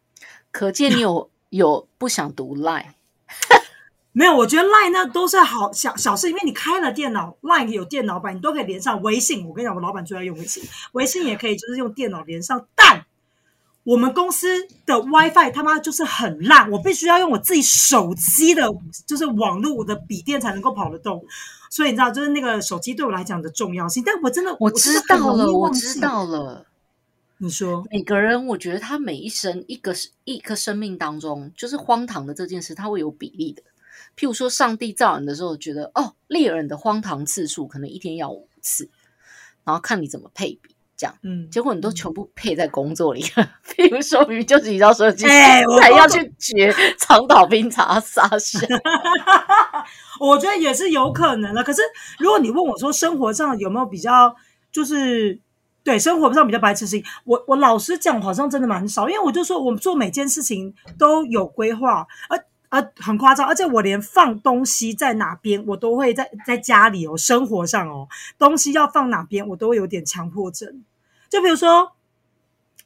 [0.51, 2.87] 可见你有有不想读 Line。
[4.11, 9.47] 没有，我觉得 Line 那都是好小小事，因为你开了电脑，Line 有电脑版，你都可以连上微信。
[9.47, 10.61] 我跟你讲，我老板最爱用微信，
[10.91, 12.67] 微信也可以就是用电脑连上。
[12.75, 13.05] 但
[13.85, 18.69] 我们公司的 WiFi 他妈就是很烂，我必须要用我自己手机的，
[19.05, 21.23] 就是网络的笔电才能够跑得动。
[21.69, 24.03] 所以你知道，就是那个手机对我来讲的重要性。
[24.05, 26.65] 但我真的我知道了，我知道了。
[27.39, 33.61] 你说每个人，我觉得他每一生一个一颗生命当中，就是荒唐的这件事，他会有比例的。
[34.17, 38.89] 譬如说，上帝造人的时候，觉得哦，猎人的荒唐次数可能一天要五次，
[39.63, 43.47] 然后看你怎么配比，这样，嗯，结果你都全部配在工作里了。
[43.69, 48.57] 譬如说，明明就是一道设计，哎，还要去学长岛冰茶沙士，
[50.19, 51.63] 我觉得也是有可能的。
[51.63, 51.81] 可是，
[52.17, 54.35] 如果你问我说，生活上有没有比较，
[54.71, 55.39] 就是
[55.83, 62.43] 对生活上比较白痴事情，我我老实讲，好像真的蛮少，因为我就说，我们做每件事情都有规划，而。
[62.69, 70.83] 啊，很夸张，而且我连放东西在哪边，我都会在在家里哦，生活上哦，东西要放哪边，我都会有点强迫症。
[71.29, 71.91] 就比如说，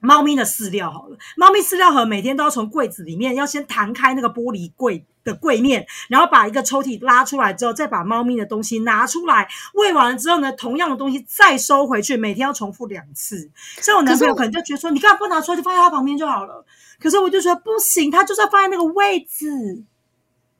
[0.01, 13.49] 猫咪的饲料好了，猫咪饲料盒每天都要从柜子里面要先弹开那个玻璃柜的柜面，然后把一个抽屉拉出来之后，再把猫咪的东西拿出来，喂完了之后呢，同样的东西再收回去，每天要重复两次。
[13.79, 16.65] 所以我男朋友可能就觉得说，你干嘛不拿出来，就放在他旁边就好了。
[16.99, 19.83] 可是我就说不行，他就是要放在那个位置，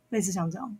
[0.10, 0.78] 类似像这样，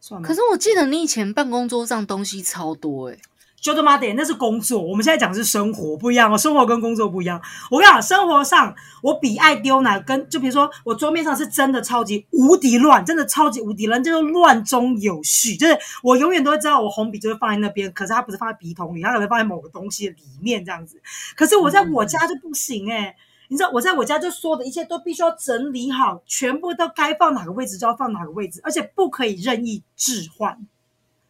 [0.00, 0.26] 算了。
[0.26, 3.18] 可是我记得你以前办公桌上东西超多哎，
[3.60, 4.80] 就他妈的，那是工作。
[4.80, 7.40] 我们现在讲的是生活不一样哦，生活跟工作不一样。
[7.70, 15.56] 我跟你讲，生活上我比爱丢哪，跟就比如说我桌面上是真的超级无敌乱，真的超级无敌乱，就是乱中有序。
[15.56, 21.00] 就是我永远都会知道我红笔就是放在那边，可是它不是放在笔筒里，它可能放在某个东西里面这样子。
[21.36, 23.16] 可是我在我家就不行哎。
[23.50, 30.58] 你知道我在我家就说的一切都必须要整理好，全部都该放哪个位置就要放哪个位置，而且不可以任意置换。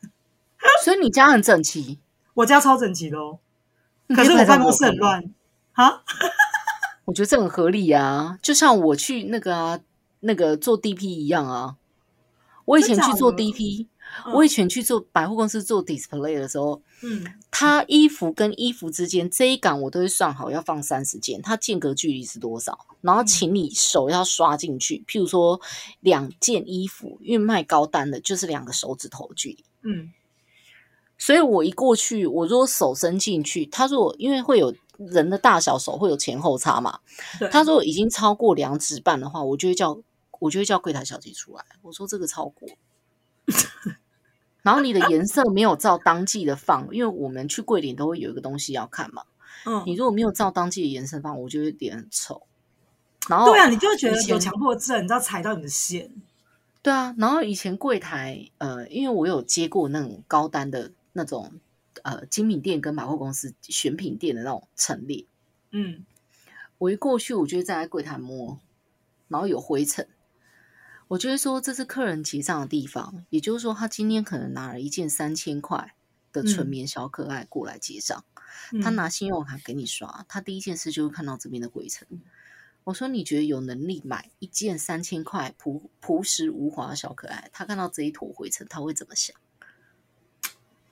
[0.82, 2.00] 所以你家很整齐，
[2.38, 3.38] 我家超整齐的哦。
[4.08, 5.22] 可是我办公室很乱
[5.72, 6.02] 啊。
[7.04, 9.80] 我觉得这很合理啊，就像我去那个啊
[10.20, 11.76] 那个做 DP 一样啊。
[12.64, 13.86] 我以前去做 DP。
[14.32, 22.86] 我以前去做百货公司做 display 的时候，嗯，他衣服跟衣服之间这一杆我都会算好要放三十件，它间隔距离是多少？
[23.02, 25.60] 然后请你手要刷进去，譬如说
[26.00, 30.10] 两件衣服，因为卖高单的就是两个手指头距离，嗯，
[31.18, 37.00] 所以我一过去，我如果手伸进去，他说因为会有人的大小手会有前后差嘛，
[37.50, 40.00] 他说已经超过两指半的话，我就会叫
[40.38, 42.68] 我就会叫柜台小姐出来，我说这个超过。
[44.62, 49.22] 然后你的颜色没有照当季的放，因为我们去桂林都会有一个东西要看嘛。
[49.64, 52.42] 嗯，你如果没有照当季的颜色放，我就会脸很丑。
[53.28, 56.10] 然后对啊，你就会觉得有强迫症，你知道踩到你的线。
[56.82, 61.52] 对啊，然后以前柜台，呃，因为我有接过那种高单的那种
[62.04, 65.26] 呃精品店跟百货公司选品店的那种陈列。
[65.72, 66.06] 嗯，
[66.78, 68.60] 我一过去，我就在柜台摸，
[69.26, 70.08] 然后有灰尘。
[71.08, 75.94] 我就会说这是客人结账的地方，也就是说他今天可能拿了一件三千块
[76.32, 78.24] 的纯棉小可爱过来结账，
[78.82, 82.06] 他拿信用卡给你刷，他第一件事就会看到这边的灰尘。
[82.84, 89.34] 我说你觉得有能力买一件三千块朴朴实无华的小可爱，他看到这一坨灰尘他会怎么想？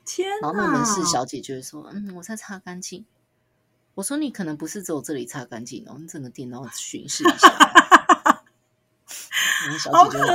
[0.07, 0.31] 天！
[0.41, 3.05] 然后那门市小姐就会说：“嗯，我在擦干净。”
[3.95, 7.49] 我说你可能不是只有这里擦干净哦，你整个店都要巡视一下。
[9.93, 10.33] 好可怕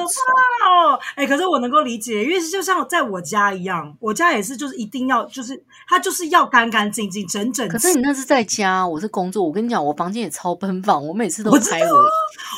[0.71, 0.99] 哦！
[1.15, 7.67] 哎，可是我能够理解，因为就像在我家一样，我家也是，就是一定要，就是他就是要干干净净、整整。
[7.67, 9.43] 可是你那是在家，我是工作。
[9.43, 12.05] 我跟你讲，我房间也超奔放，我每次都拍我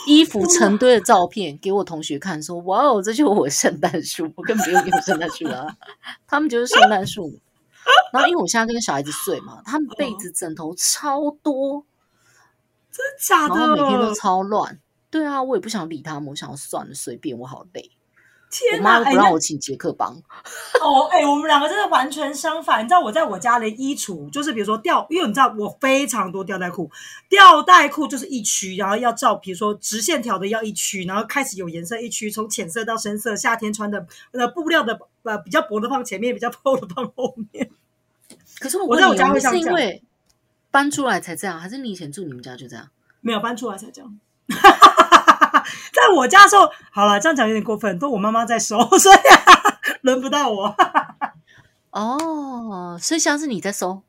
[0.06, 5.66] 衣服成堆的照片给我同学看，说：“哇哦，这就是我圣诞树。”我根本不用用圣诞树啊，
[6.28, 7.40] 他们就是圣诞树。
[8.14, 11.84] 然后因为我现在跟小孩子睡嘛，他们被子、枕头超多，
[12.92, 13.60] 真的假的？
[13.60, 14.80] 然后每天都超乱。
[15.10, 17.92] 对啊，我也不想理他们，我想要算了，随便，我好累。
[18.54, 20.14] 天哪，不让我请杰克帮。
[20.80, 22.84] 哦，哎，我们两个真的完全相反。
[22.84, 26.92] 你知道我在我家的衣橱，就是比如说吊，因为你知道我非常多吊带裤，
[27.28, 37.72] 吊带裤就是一区，然后要照，比如说直线条的要一区，然后开始有颜色一区，从浅色到深色，夏天穿的呃布料的呃比较薄的放前面，比较厚的放后面。
[38.60, 40.04] 可是我在我家会是因为
[40.70, 42.88] 搬出来才这样，还是你以前住你们家就这样？
[43.22, 44.20] 没有搬出来才这样。
[45.94, 50.76] 在我家的时候，好了，这样讲有点过分，都我妈妈在收， 所以、啊、轮不到我。
[51.92, 54.02] 哦，所以像是你在收，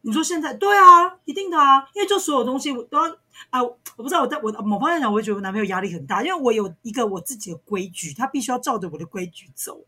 [0.00, 3.04] 你说现在对啊，一定的啊，因为就所有东西我都要
[3.50, 9.78] 啊，我不知道我在我某方面讲，我会觉得我男朋友压力很大，因为我有一个我自己的规矩，他必须要照着我的规矩走。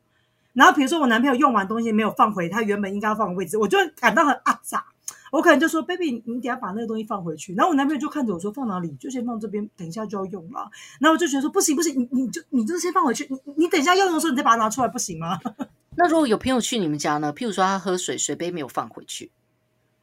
[0.52, 4.84] 然后比如说我男朋友用完东西没有放回他原本应该要放的位置，我就会感到很阿杂。
[5.30, 7.54] 我可能就说，baby，你等下把那个东西放回去。
[7.54, 8.90] 然后我男朋友就看着我说，放哪里？
[8.98, 10.68] 就先放这边，等一下就要用了。
[10.98, 15.38] 然后我就觉得说，不行不行，你你就你就先放回去，你你等一下要用的时候你再把它拿出来，不行吗？
[15.96, 17.32] 那如果有朋友去你们家呢？
[17.32, 19.30] 譬如说他喝水，水杯没有放回去，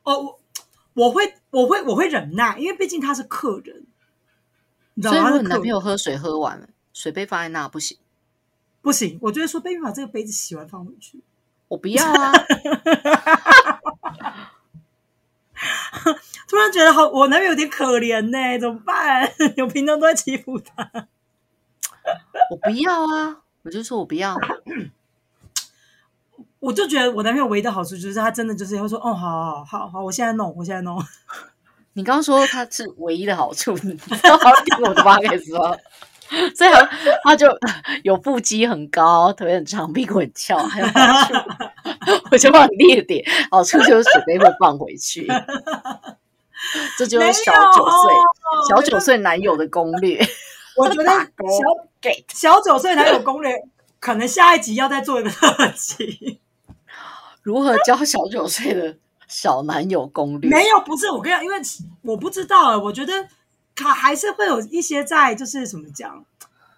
[0.03, 0.39] 哦，我
[0.93, 3.85] 我会我会我会忍耐，因为毕竟他是客人，
[4.93, 5.19] 你知道吗？
[5.19, 7.97] 所以如果男朋友喝水喝完了，水杯放在那不行，
[8.81, 11.19] 不行，我就会说，baby，把这个杯子洗完放回去。
[11.67, 12.31] 我不要啊。
[16.47, 19.29] 突然觉得好，我男朋友有点可怜呢，怎么办？
[19.57, 21.07] 我平常都在欺负他。
[22.49, 24.37] 我不要啊，我就说我不要。
[26.59, 31.03] 我就觉得我男朋友唯一的好处就是他真的就是会说，哦，好好好好，我现在弄，我现在弄。
[31.93, 35.77] 你刚刚说他是唯一的好处，你好像听我的话开始说，
[36.55, 36.89] 所以他
[37.23, 37.47] 他就
[38.03, 41.33] 有腹肌很高，腿很长，屁股很翘，还有好处。
[42.31, 45.25] 我就帮你列点，好处就是水杯会放回去，
[46.97, 48.13] 这就是小九岁
[48.69, 50.19] 小九岁男友的攻略。
[50.75, 51.21] 我觉得小
[52.01, 53.53] get 小九岁男友攻略，
[53.99, 56.39] 可能下一集要再做一个特辑。
[57.41, 60.49] 如何教小九岁的小男友攻略？
[60.49, 61.57] 没有，不是我跟你讲，因为
[62.01, 63.13] 我不知道啊，我觉得
[63.77, 66.25] 他还是会有一些在就是怎么讲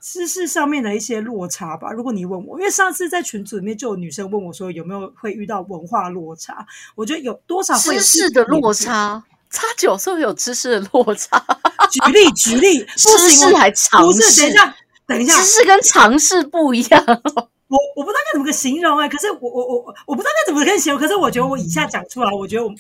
[0.01, 1.91] 知识上面的一些落差吧。
[1.91, 8.73] 如果你问我，因为上次在群组里面就有女生问我说有没有会遇到文化落差，我觉得有多少会有知识的落。
[8.73, 11.43] 差，差九岁会有知识的落差，
[11.89, 14.75] 举例举例， 不知行，识还常不是，等一，下，
[15.07, 17.03] 等一下，知识跟尝试不一样。
[17.69, 22.73] 我我不知道该怎么个形容哎、可是我我我我不知道该怎么跟形容，可是我觉得我以下讲出来，我觉得我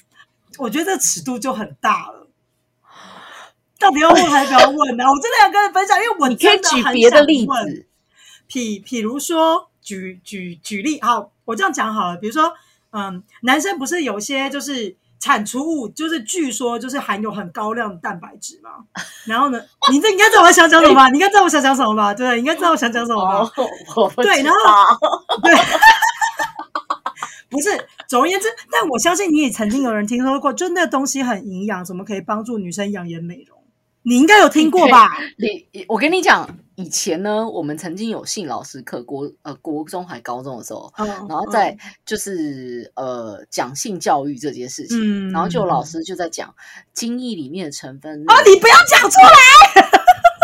[0.57, 2.18] 我觉得这尺度就很大了。
[3.79, 7.87] 到底要问还是不要问呢、我真的想跟你分享，因为我你可以真的很举别的例想问子，
[8.49, 12.17] 譬譬如说，举举举例，好，我这样讲好了。
[12.17, 12.51] 比如说，
[12.91, 18.71] 嗯，男生不是有些就是产出物，就是据说就是含有很高量的蛋白质嘛。
[19.25, 19.61] 然后呢，
[19.91, 21.07] 你这应该知道我想讲什么吧？
[21.09, 22.13] 你应该知道我想讲什么吧？
[22.13, 22.33] 对？
[22.33, 23.49] 你应该知道我想讲什么 吧？
[24.17, 24.59] 对然后
[25.41, 25.55] 对，
[27.49, 27.87] 不是。
[28.07, 33.58] 总而言之，但我相信你也曾经有人听说过，就那东西很营养，怎么可以帮助女生养颜美容，
[34.03, 35.09] 你应该有听过吧？
[35.37, 46.55] 你我跟你讲，以前呢，我们曾经有性老师课，国呃国中还高中的时候，嗯，然后在就是呃讲性教育这件事情，嗯然后就有老师就在讲
[46.93, 49.89] 精液里面的成分，啊，你不要讲出来。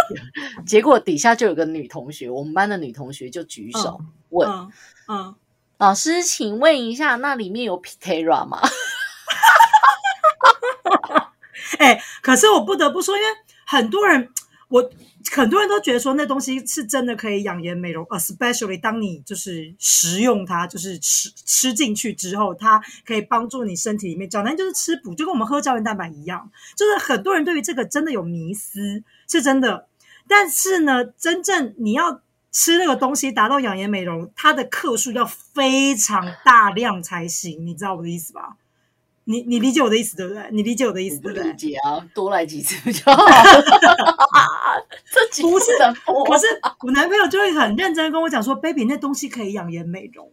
[0.68, 4.72] 结果底下就有个女同学，我们班的女同学就举手问、嗯
[5.08, 5.36] 嗯，
[5.78, 8.60] 老师，请问一下，那里面有 Pitera 吗？
[11.80, 13.28] 哎、可是我不得不说，因为
[13.66, 14.30] 很多人，
[14.70, 14.90] 我
[15.32, 29.88] 很多人都觉得说那东西是真的可以养颜美容，especially 当你就是食用它，就是吃吃进去之后，它可以帮助你身体里面，讲难就是吃补，就跟我们喝胶原蛋白一样，就是很多人对于这个真的有迷思，是真的。
[30.28, 38.58] 但是呢，真正你要吃那个东西达到养颜美容，它的克数要非常大量才行，你知道我的意思吧？
[39.26, 40.44] 你你理解我的意思对不对？
[40.52, 41.58] 你理解我的意思不对不对理？
[41.58, 43.26] 解啊，多来几次就好。
[45.12, 46.46] 这几不是次的播可是
[46.82, 50.30] 我男朋友就会很认真跟我讲说，baby 那东西可以养颜美容。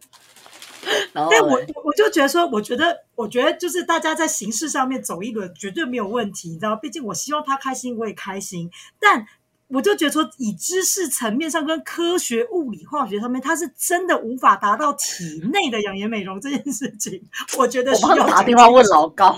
[1.13, 6.75] 然后但我我就觉得说，我觉得我觉得就是大家在形式上面走一轮绝对没有问题，你知道？
[6.75, 8.69] 毕竟我希望他开心，我也开心。
[8.99, 9.25] 但
[9.73, 17.19] 我就觉得说，以知识层面上跟科学、物理、化学上面，它是真的无法达到体内的养颜美容这件事情。
[17.57, 19.35] 我觉得我需要打电话问老高，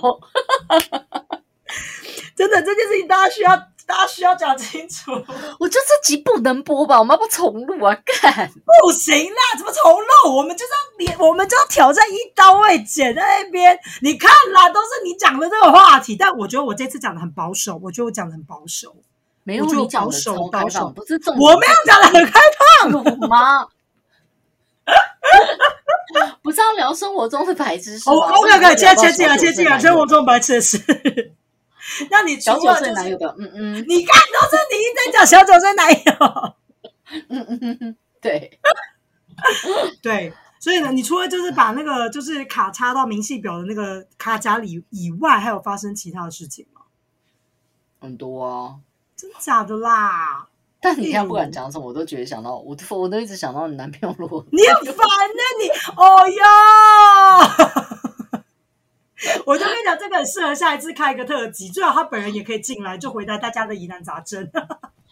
[2.35, 3.55] 真的这件事情，大家需要
[3.87, 5.11] 大家需要讲清楚。
[5.57, 6.99] 我觉得这集不能播吧？
[6.99, 7.95] 我们要不重录啊？
[7.95, 8.51] 干！
[8.83, 10.35] 不行啦，怎么重录？
[10.35, 13.79] 我们就是要连，我们就要挑战一刀未剪在那边。
[14.01, 18.97] 你看啦，都是你讲的这个话题，但我觉得我这次讲的很保守，我觉得我讲的很保守，
[19.45, 22.39] 没有你讲的保守超开放，不是重我没有讲的很开
[22.89, 23.67] 有吗？
[26.41, 28.15] 不是要聊生活中的白知识吗？
[28.15, 31.33] 我 OK OK，切切进来，切进来，生活中中白痴的事。
[32.09, 36.55] 那你除小九了就是岁男友，的，嗯嗯你看都是你一讲小九岁男友，
[37.29, 38.59] 嗯嗯嗯嗯，对，
[40.01, 46.81] 对，所以呢，你除了就是把那个就是卡插到明细表的那个卡夹里以外，还有发生其他的事情吗？
[47.99, 48.75] 很多啊。
[49.15, 50.47] 真假的啦？
[50.81, 56.43] 但你现在不管讲什么，我都觉得想到我，我都一直想到你男朋友如果你很烦呢、你哦哟！
[59.47, 64.47] 我就跟你讲，这个很适合下一次开一个特辑，最好他本人也可以进来，就回答大家的疑难杂症。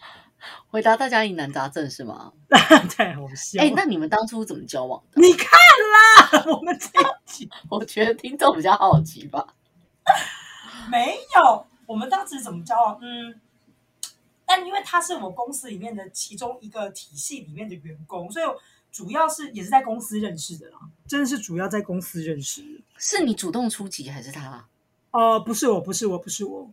[0.70, 2.32] 回答大家疑难杂症是吗？
[2.96, 3.60] 太好笑！
[3.62, 5.20] 哎、那你们当初怎么交往的？
[5.20, 9.44] 你看啦，我们这一集我觉得听众比较好奇吧。
[10.90, 12.98] 没有，我们当时怎么交往？
[13.00, 13.40] 嗯，
[14.46, 18.44] 但因为他是我公司里面的其中一个体系里面的员工，所以
[18.92, 20.78] 主要是也是在公司认识的啦，
[21.08, 22.68] 真的是主要在公司认识的。
[22.98, 24.66] 是你主动出击还是他？
[25.10, 26.70] 哦、不是我，不是我，不是我，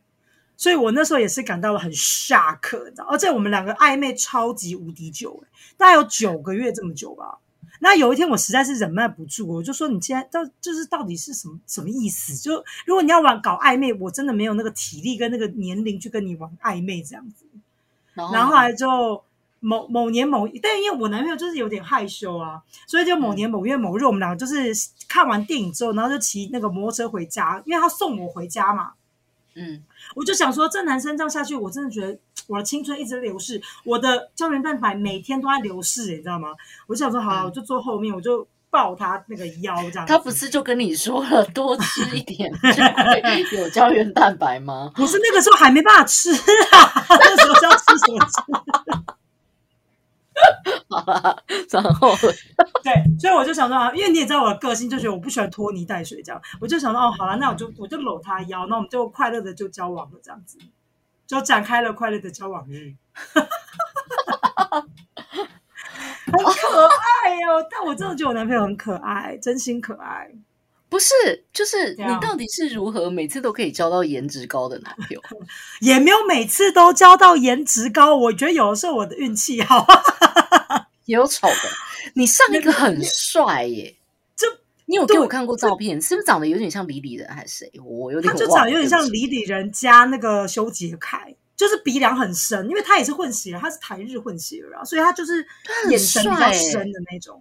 [0.58, 5.48] 所以我那时候也是感到了很 shock，你知道，而且我们两个暧昧超级无敌久，欸
[5.78, 7.40] 大概有九个月这么久吧。
[7.80, 12.36] 那有一天我实在是忍耐不住，我就说：“你现在到就是到底是什么什么意思？
[12.36, 17.46] 就如果你要玩搞暧昧，我真的没有那个体力跟那个年龄去跟你玩暧昧这样子。”
[18.14, 19.24] 然后然后后来就
[19.60, 24.74] 某某年某，但因为我男朋友就是有点害羞啊，所以就某年某月某日，我们两个就是
[25.08, 28.94] 看完电影之后，然后就骑那个摩托车回家，因为他送我回家嘛。
[29.54, 29.84] 嗯，
[30.16, 36.54] 我就想说，这男生这样下去，我真的觉得我的青春一直流逝，我的胶原蛋白每天都在流逝，你知道吗？
[36.88, 40.08] 我就想说，好我就坐后面，我就抱他那个腰这样。
[40.08, 44.92] 他不是就跟你说了多吃一点就会有胶原蛋白吗？
[44.98, 46.38] 不是那个时候还没办法吃啊，
[47.10, 48.42] 那时候是要吃什么吃？
[50.90, 52.16] 好了，然后
[52.82, 60.58] 对，所以我就想说啊，因为你也知道我的个性，就觉得我不喜欢拖泥带水这样，我就想说哦，好了，那我就我就搂他腰，那我们就快乐的就交往了，这样子，
[61.28, 62.96] 就展开了快乐的交往日。
[66.26, 70.30] 很可爱哦， 但我真的觉得我男朋友很可爱，真心可爱。
[70.90, 71.14] 不是，
[71.54, 75.22] 就是你到底是如何每次都可以交到颜值高的男朋友？
[75.80, 79.88] 也没有每次都交到颜值高，我觉得有的时候我的运气好。
[81.06, 81.54] 也有丑的，
[82.14, 83.96] 你上一个很帅耶！
[84.36, 84.48] 就
[84.86, 87.72] 你有给我对看过照片，是不是长得有点像李李人还是谁？
[87.84, 95.46] 我有点他就长得有点像李李人加那个修杰楷，就是鼻梁很深，因为他也是混血儿，他是台日混血儿啊，所以他就是
[95.92, 97.40] 眼神比较深的那种。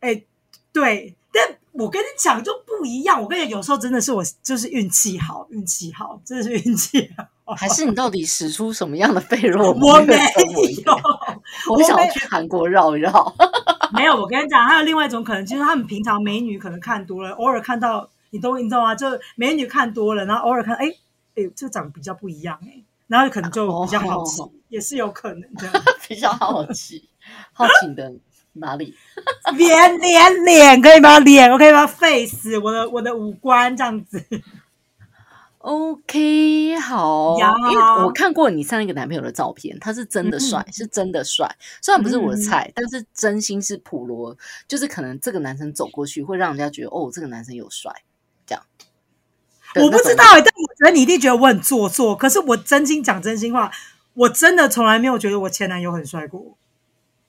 [0.00, 0.22] 哎、
[0.70, 3.22] 对，但我跟你讲就不一样。
[3.22, 7.54] 我跟你讲，有时候真的是我就是运气好，运气好，真的是运气好。
[7.54, 9.88] 还是你到底使出什么样的费洛蒙？
[9.90, 10.14] 我没
[10.84, 10.92] 有，
[11.74, 13.34] 我想要去韩国绕一绕。
[13.96, 14.14] 没有。
[14.14, 18.94] 我跟你讲，还有另外一种可能，就是他们平常美女可能看多了，偶尔看到你都你知道吗？
[18.94, 20.86] 就美女看多了，然后偶尔看，哎
[21.36, 25.82] 哎，这个长得比较不一样哎、然后可能就比较好奇，哦也是有可能的。
[26.08, 27.08] 比较好奇，
[27.52, 28.12] 好奇的
[28.54, 28.94] 哪里？
[29.56, 31.18] 脸脸脸可以吗？
[31.20, 34.24] 脸我可以吗？face 我的我的五官这样子。
[35.58, 41.48] OK，好，呀因为我看过你上一个男朋友的照片，他是真的帅，嗯是真的帅。
[41.80, 44.36] 虽然不是我的嗯菜，但是真心是普罗，
[44.68, 47.90] 就是可能这个男生走过去会让人家觉得哦，这个男生有帅，
[48.44, 48.62] 这样。
[49.82, 52.14] 我不知对道、欸，但我觉得你一定觉得我很做作。
[52.14, 53.70] 可是我真心讲真心话，
[54.14, 56.56] 我真的从来没有觉得我前男友很帅过。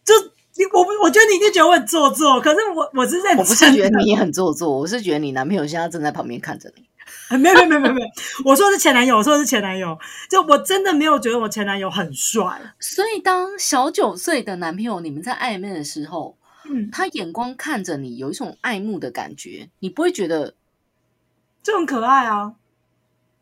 [0.04, 0.14] 就
[0.56, 2.40] 你，我不，我觉得你一定觉得我很做作。
[2.40, 6.84] 可是我我是认真的，我不是觉得你很做作，我是觉得你男朋友现在正在旁边看着你。
[7.38, 8.08] 没有没有没有没有没有，
[8.46, 9.98] 我说的是前男友，我说的是前男友。
[10.30, 12.44] 就我真的没有觉得我前男友很帅。
[12.80, 16.38] 所以，当小九岁的男朋友你们在暧昧的时候，
[16.70, 20.54] 嗯，他眼光看着你，有一种爱慕的感觉，你不会觉得，
[21.66, 22.54] 就很可爱啊，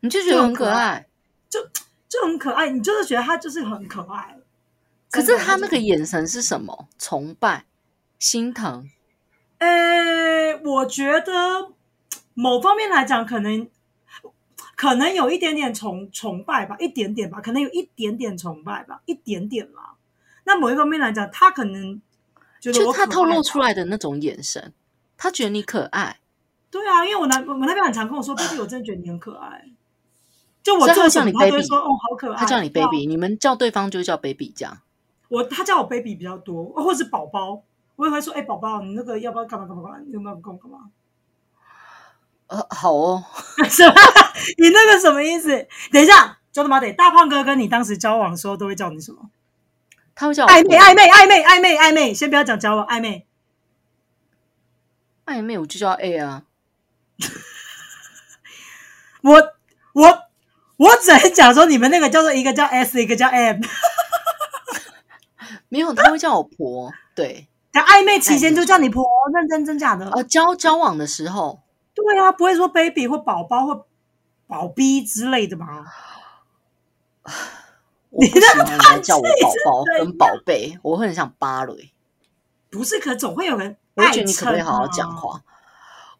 [0.00, 1.06] 你就觉得很可爱。
[1.50, 1.60] 就
[2.08, 2.70] 就很可爱。
[2.70, 4.38] 你就是觉得他就是很可爱。
[5.10, 6.88] 可是他那个眼神是什么？
[6.98, 7.66] 崇拜、
[8.18, 8.88] 心疼。
[9.58, 11.72] 呃，我觉得
[12.32, 13.68] 某方面来讲，可能
[14.74, 19.96] 可能有一点点崇崇拜吧，一点点吧，可能有一点点崇拜吧，一点点啦。
[20.44, 22.00] 那某一方面来讲，他可能
[22.58, 24.72] 就他透露出来的那种眼神，
[25.18, 26.20] 他觉得你可爱，
[26.74, 29.64] 对啊，因为我男我男朋友很常跟我说，baby，我真的觉得你很可爱。
[30.60, 32.36] 就我做什你他都会说哦，好可爱。
[32.36, 34.78] 他叫你 baby，你们叫对方就叫 baby 这样。
[35.28, 37.62] 我他叫我 baby 比较多，或者是宝宝，
[37.94, 39.98] 我也会说，哎、宝宝，你那个要不要干嘛干嘛干嘛？
[40.04, 40.90] 你有没有跟我干嘛？
[42.48, 43.22] 呃，好哦，
[43.70, 43.94] 什么？
[44.58, 45.68] 你那个什么意思？
[45.92, 49.30] 等一下，叫他妈得大胖哥跟你当时交往的时候都会叫你什么？
[50.16, 52.12] 他会叫我暧昧，暧昧，暧昧，暧昧，暧昧。
[52.12, 53.26] 先不要讲交往，暧昧。
[55.26, 56.42] 暧昧，我就叫 A 啊。
[59.22, 59.34] 我
[59.92, 60.22] 我
[60.76, 63.60] 我只能讲说，你们那个叫做一个叫 S，一个叫 M。
[65.68, 66.92] 没有，他会叫我婆。
[67.14, 70.08] 对，在暧昧期间就叫你婆，认真真假的？
[70.10, 71.62] 呃，交交往的时候，
[71.94, 73.86] 对啊，不会说 baby 或宝宝或
[74.46, 75.84] 宝逼之类的吗？
[78.10, 79.28] 我不喜欢人家叫我宝
[79.64, 81.90] 宝跟宝贝，我会很想扒雷。
[82.70, 84.24] 不是，可总会有人我觉得。
[84.24, 85.42] 你可不可以好好讲话？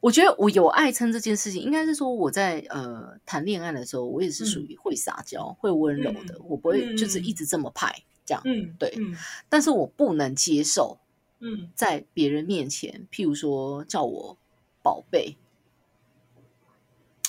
[0.04, 8.42] 我觉得我有爱称这件事情，应该是说我在呃谈恋爱的时候，我也是属于会撒娇、会温柔的，我不会就是一直这么派这样。
[8.44, 9.16] 嗯，对嗯
[9.48, 10.98] 但是我不能接受
[11.40, 14.36] 嗯，在别人面前，譬如说叫我
[14.82, 15.38] 宝贝，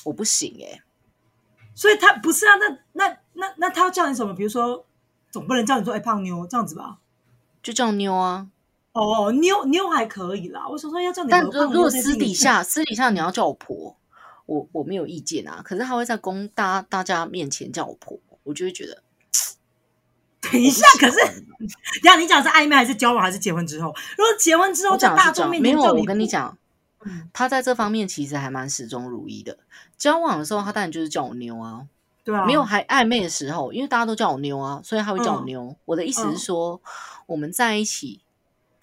[0.04, 0.82] 我不行哎、
[1.74, 4.34] 所以他不是啊，那那那那他要叫你什么？
[4.34, 4.86] 比如说，
[5.32, 7.00] 总不能叫你说哎、胖妞这样子吧？
[7.64, 8.50] 就叫妞啊。
[8.96, 10.66] 哦，妞妞还可以啦。
[10.70, 13.98] 我想说要叫你但如如果私底下私底下你要叫我婆，
[14.46, 15.62] 我我没有意见啊。
[15.64, 19.04] 可是他会在公大大家面前叫我婆，我就会觉得
[20.40, 21.18] 等一下，可是
[22.02, 23.94] 等下你讲是暧昧还是交往还是结婚之后？
[24.18, 25.82] 如果结婚之后在讲大众面没有。
[25.82, 26.58] 我跟你讲，
[27.04, 29.58] 嗯他在这方面其实还蛮始终如一的。
[29.98, 31.86] 交往的时候，他当然就是叫我妞啊。
[32.24, 35.76] 对啊，没有还暧昧的时候，因为大家都叫我妞啊，所以他会叫我嗯妞。
[35.84, 36.82] 我的意思嗯是说，
[37.26, 38.22] 我们在一起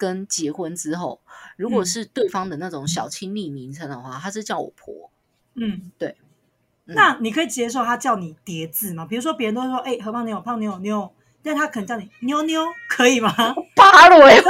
[0.03, 1.21] 跟结婚之后，
[1.55, 5.09] 如果嗯是对方的那种小亲昵名称的话，他是叫我婆。
[5.55, 6.09] 嗯，对。
[6.87, 9.05] 嗯那你可以接受他叫你叠字吗？
[9.05, 11.09] 比如说别人都说哎、何胖妞、胖妞、妞，
[11.41, 13.33] 但他可能叫你妞妞，可以吗？
[13.73, 14.41] 八了哎，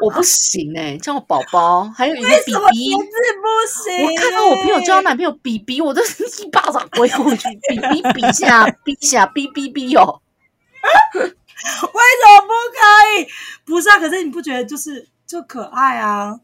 [0.00, 2.96] 我不行哎、叫我宝宝，还有一个为比比什么叠。
[2.96, 3.06] 字
[3.40, 3.46] 不
[3.88, 4.04] 行？
[4.04, 10.20] 我看到我朋友叫她男朋友比比，我都一巴掌回过去，比比比下，比下，比比比哦。
[11.92, 12.78] 为什么不可
[13.20, 13.28] 以？
[13.64, 16.40] 不是啊，可是你不觉得就是就可爱啊？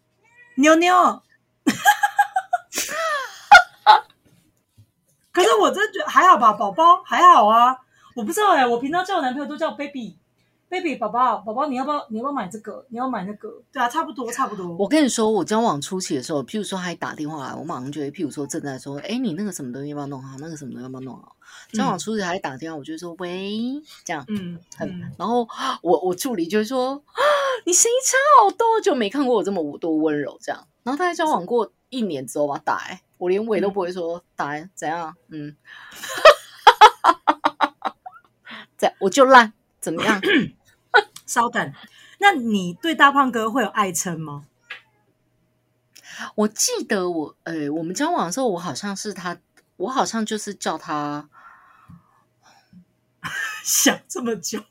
[0.57, 1.23] 妞妞。
[5.33, 7.77] 可是我真觉得还好吧，宝宝还好啊。
[8.15, 10.19] 我不知道哎、我平常叫我男朋友都叫 baby。
[10.71, 12.87] Baby 宝宝宝宝，你要不要你要不要买这个？
[12.91, 13.61] 你要买那个？
[13.73, 14.69] 对啊，差不多差不多。
[14.77, 20.37] 我跟你说，我交往初期的时候，譬如说他还打电话来，我马上就会，譬如说正在说，哎，你那个什么东西要不要弄好？
[20.39, 21.35] 那个什么东西要不要弄好？
[21.73, 24.25] 交往初期还打电话，我就会说喂，这样。
[24.29, 25.47] 嗯很嗯，然后
[25.83, 27.21] 我我助理就会说啊，
[27.67, 30.67] 你声音差好多，就没看过我这么多温柔这样。
[30.85, 35.15] 然后大概交往过一年之后吧，打来，我连喂都不会说，打来怎样？
[35.31, 35.57] 嗯，
[38.79, 40.21] 在我就烂，怎么样？
[41.31, 41.73] 稍等。
[42.19, 44.47] 那你对大胖哥会有爱称吗？
[46.35, 49.39] 我记得我，呃，我们交往的时候，我好像是他，
[49.77, 51.29] 我好像就是叫他，
[53.65, 54.65] 想这么久，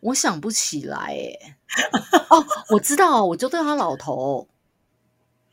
[0.00, 1.56] 我想不起来，哎，
[2.28, 4.48] 哦，我知道，我就对他老头，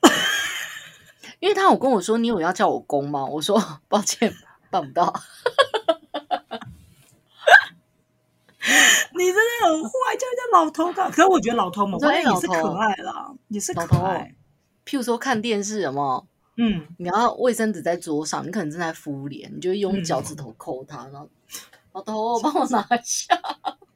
[1.39, 3.24] 因为他有跟我说，你有要叫我公吗？
[3.24, 4.36] 我说抱歉，
[4.72, 5.22] 办不到。
[9.22, 11.09] 你真的很坏，叫人家老头干。
[11.13, 14.34] 可是我觉得老头某方面对也是可爱啦，也是可爱。
[14.86, 16.28] 譬如说看电视，有没有？
[16.57, 21.30] 嗯，你要卫生纸在桌上，你可能正在敷脸，你就用嗯脚趾头抠它，然后
[21.93, 23.34] 老头帮我拿一下。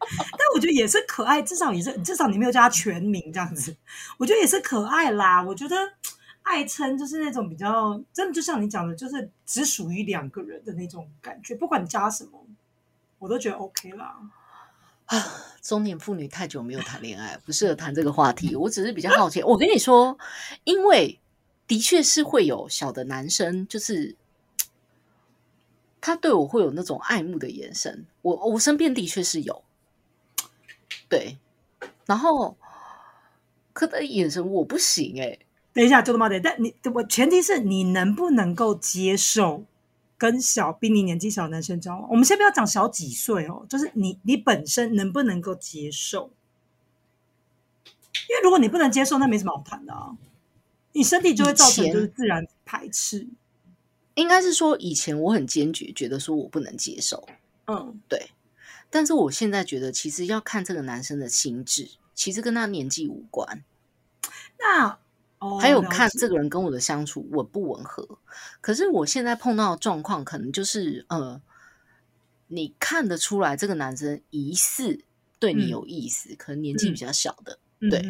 [0.07, 3.75] 但我觉得也是可爱，至少也是至少你没有叫他全名这样子，
[4.17, 5.43] 我觉得也是可爱啦。
[5.43, 5.75] 我觉得
[6.43, 12.39] 爱称就是那种比较真的，就像你讲的，就是只属于两个人的那种感觉，不管你加什么，
[13.19, 14.15] 我都觉得 OK 啦。
[15.05, 18.55] 啊中年妇女太久没有谈恋爱，不适合谈这个话题。
[18.55, 19.41] 我只是比较好奇。
[19.41, 20.15] 我跟你说，
[20.63, 21.19] 因为
[21.65, 24.15] 的确是会有小的男生，就是
[25.99, 28.05] 他对我会有那种爱慕的眼神。
[28.21, 29.63] 我我身边的确是有，
[31.09, 31.39] 对，
[32.05, 32.55] 然后
[33.73, 35.39] 可的眼神我不行哎、
[35.73, 39.63] 等一下，就他妈的，但你我前提是你能不能够接受
[40.17, 42.09] 跟小比你年纪小的男生交往？
[42.09, 46.31] 我们先不要讲小几岁哦，就是你你本身能不能够接受？
[48.29, 50.15] 因为如果你不能接受，那没什么好谈的啊，
[50.93, 53.27] 你身体就会造成就是自然排斥。
[54.13, 57.27] 应该是说以前我很坚决，觉得说我不能接受，
[57.67, 58.31] 嗯，对。
[58.89, 63.61] 但是我现在觉得，其实要看这个男生的心智，其实跟他年纪无关。
[64.57, 64.97] 那
[65.45, 68.17] 哦，还有看这个人跟我的相处吻不吻合。
[68.61, 71.41] 可是我现在碰到的状况，可能就是呃，
[72.47, 75.03] 你看得出来这个男生疑似
[75.39, 78.01] 对你嗯有意思，可能年纪比较小的，嗯对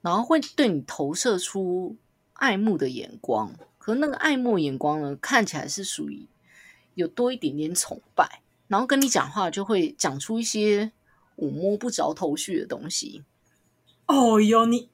[0.00, 1.96] 然后会对你投射出
[2.34, 3.54] 爱慕的眼光。
[3.78, 6.26] 可是那个爱慕眼光呢，看起来是属于
[6.94, 10.92] 有多一点点崇拜，然后跟你讲话就会讲出一些
[11.36, 13.22] 我摸不着头绪的东西。
[14.06, 14.88] 哦哟，你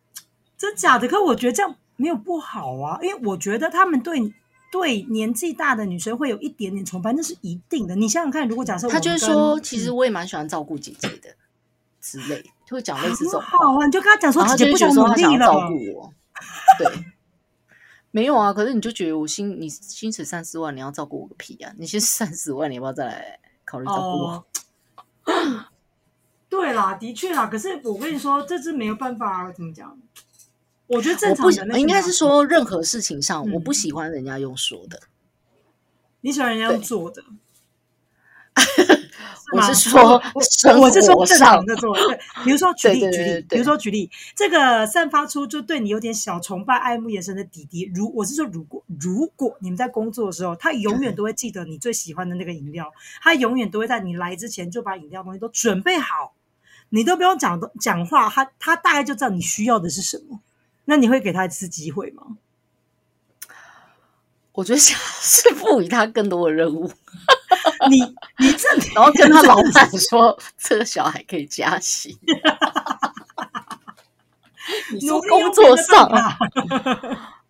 [0.61, 1.09] 真假的？
[1.09, 4.35] 可我觉得这样没有不好啊，因为我觉得他们对
[4.71, 7.97] 对年纪大的女生会有一点点崇拜，那是一定的。
[7.97, 11.35] 你想想看，如果假设他就们跟会说，其实嗯我也蛮喜欢照顾姐姐的
[11.99, 13.59] 之类，就会讲类似这种话。
[13.59, 15.39] 好啊，你就跟他讲说，姐姐不想努力了想。
[15.39, 16.13] 照顾我，
[16.77, 17.05] 对，
[18.11, 18.53] 没有啊。
[18.53, 21.73] 可是你就觉得我薪你薪水三四万，你要照顾我个屁啊！
[21.79, 24.29] 你先三十万，你要不要再来考虑照顾我？
[24.29, 24.45] 哦，
[26.51, 27.47] 对啦，的确啦。
[27.47, 29.99] 可是我跟你说，这是没有办法，怎么讲？
[30.91, 35.01] 我觉得正常应该是，说任何事情上，嗯我不喜欢人家用说的。
[36.21, 37.23] 你喜欢人家用做的。
[39.53, 40.43] 我是说我
[40.91, 41.95] 是说正常的做。
[41.97, 56.35] 对，比如说举例对对举例，比如说举例，这个散发出就对你有点小崇拜、爱慕眼神的弟弟，如我是说，如果如果你们在工作的时候，他永远都会记得你最喜欢的那个饮料，他永远都会在你来之前就把饮料东西都准备好，
[56.91, 60.41] 你都不用讲讲话，他他大概就知道你需要的是什么。
[60.91, 62.37] 那你会给他一次机会吗？
[64.51, 66.91] 我觉得想是赋予他更多的任务，
[67.89, 68.01] 你
[68.39, 72.19] 你这 然后跟他老板说，这个小孩可以加薪。
[74.93, 76.37] 你说工作上啊，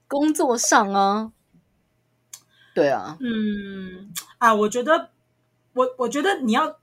[0.06, 1.32] 工作上啊，
[2.74, 5.08] 对啊，嗯啊，我觉得
[5.72, 6.76] 我我觉得你要，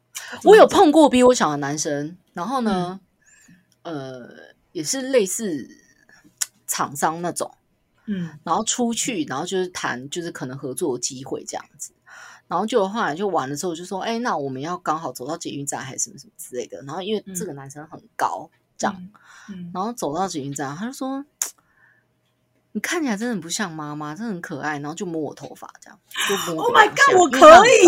[0.44, 3.00] 我有碰过比我小的男生，然后呢，
[3.84, 4.28] 呃，
[4.72, 5.70] 也是类似
[6.68, 7.52] 厂商那种，
[8.06, 11.92] 嗯然后出去，然后就是谈，就是可能合作的机会这样子。
[12.48, 16.78] 然后就后来就完了之后就说，哎，那我们要刚好走到捷运站还是什么什么之类的。
[16.84, 19.08] 然后因为这个男生很高，这样，
[19.50, 21.26] 嗯，然后走到捷运站，他就说，
[22.72, 24.80] 你看起来真的很不像妈妈，真的很可爱。
[24.80, 26.00] 然后就摸我头发，这样
[26.30, 27.88] 就摸 Oh my god，我可以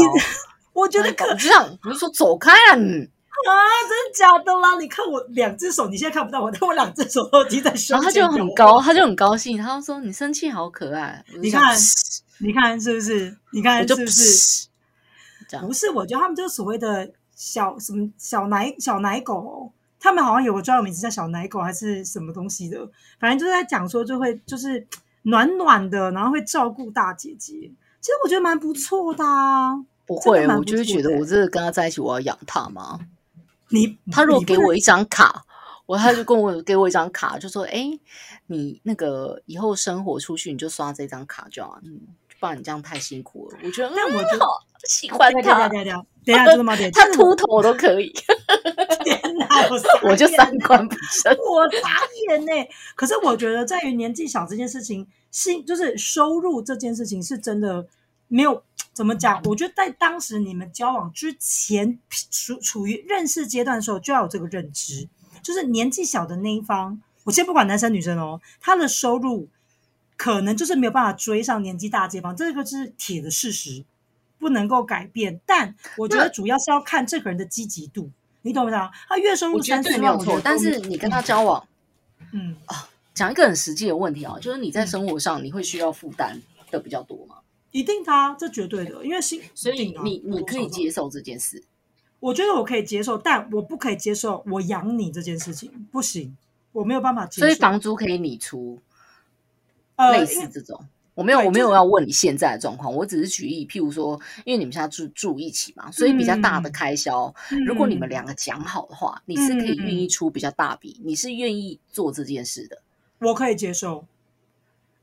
[0.74, 3.10] 我觉得可我就这样，我就说走开啊你！
[3.48, 3.52] 啊，
[3.88, 4.78] 真的假的啦？
[4.80, 11.24] 你看我两只手，你现在看不到我，但我两只手都提在胸然后他就很高，他就很高兴，他就说你生气好可爱。
[11.42, 11.78] 你看
[12.40, 13.38] 你看是不是？
[13.52, 14.68] 你看就是不是？
[15.62, 22.78] 不是，我觉得他们就是所谓的小什么小奶小奶狗、哦，他们好像有个专有名词叫小奶狗还是什么东西的，
[23.20, 24.86] 反正就是在讲说就会就是
[25.24, 27.54] 暖暖的，然后会照顾大姐姐。
[28.02, 29.76] 其实我觉得蛮不错的啊。
[30.06, 33.00] 不会，我就会觉得我这个跟他在一起，我要养他吗？
[33.70, 35.44] 你他如果给我一张卡，
[35.86, 37.88] 我他就跟我给我一张卡，就说：“哎，
[38.48, 41.80] 你那个以后生活出去，你就刷这张卡就好。
[41.84, 42.00] 嗯，
[42.40, 46.76] 不然你这样太辛苦了。”我觉得，但我觉得嗯好喜欢他，等一下等下等一下，真的吗？
[46.94, 48.14] 他秃头都可以，
[49.04, 51.36] 天哪，我我就三观不正。
[51.38, 51.90] 我傻
[52.30, 52.52] 眼呢。
[52.96, 57.86] 可是我觉得，在于年纪小这件事情，是就是收入这件事情是真的
[58.30, 58.64] 没有
[58.94, 59.42] 怎么讲。
[59.44, 62.00] 我觉得在当时你们交往之前，
[62.32, 65.10] 处处于认识阶段的时候，就要有这个认知，
[65.44, 69.50] 就是年纪小的那一方，我先不管男生女生哦，他的收入
[70.16, 73.84] 可能就是没有办法追上年纪大的这方，这个是铁的事实，
[74.38, 75.42] 不能够改变。
[75.46, 78.10] 但我觉得主要是要看这个人的积极度。
[78.42, 78.90] 你懂不懂？
[79.10, 81.68] 他月收入三四万，对没有错我觉得，但是你跟他交往，
[82.32, 82.56] 嗯，
[83.14, 87.36] 讲一个很实际的问题啊，就是你在生活上你会需要负担的比较多吗？
[87.72, 91.64] 一定的啊，这绝对的，因为心，所以你你可以，接受这件事。
[92.20, 96.36] 我觉得我可以接受，但我不可以接受我养你这件事情，不行，
[96.72, 97.48] 我没有办法接受。
[97.48, 98.80] 所以房租可以你出，
[100.12, 100.86] 类似这种。
[101.16, 107.34] 我没有，我没有要问你现在的状况，我只是举例，譬如说，因为你们现在住住一起嘛，所以比较大的嗯开销，
[107.66, 112.82] 如果你们嗯两个讲好的话，你是可以嗯愿意出比较大笔，你是愿意做这件事的。
[113.20, 114.06] 我可以接受，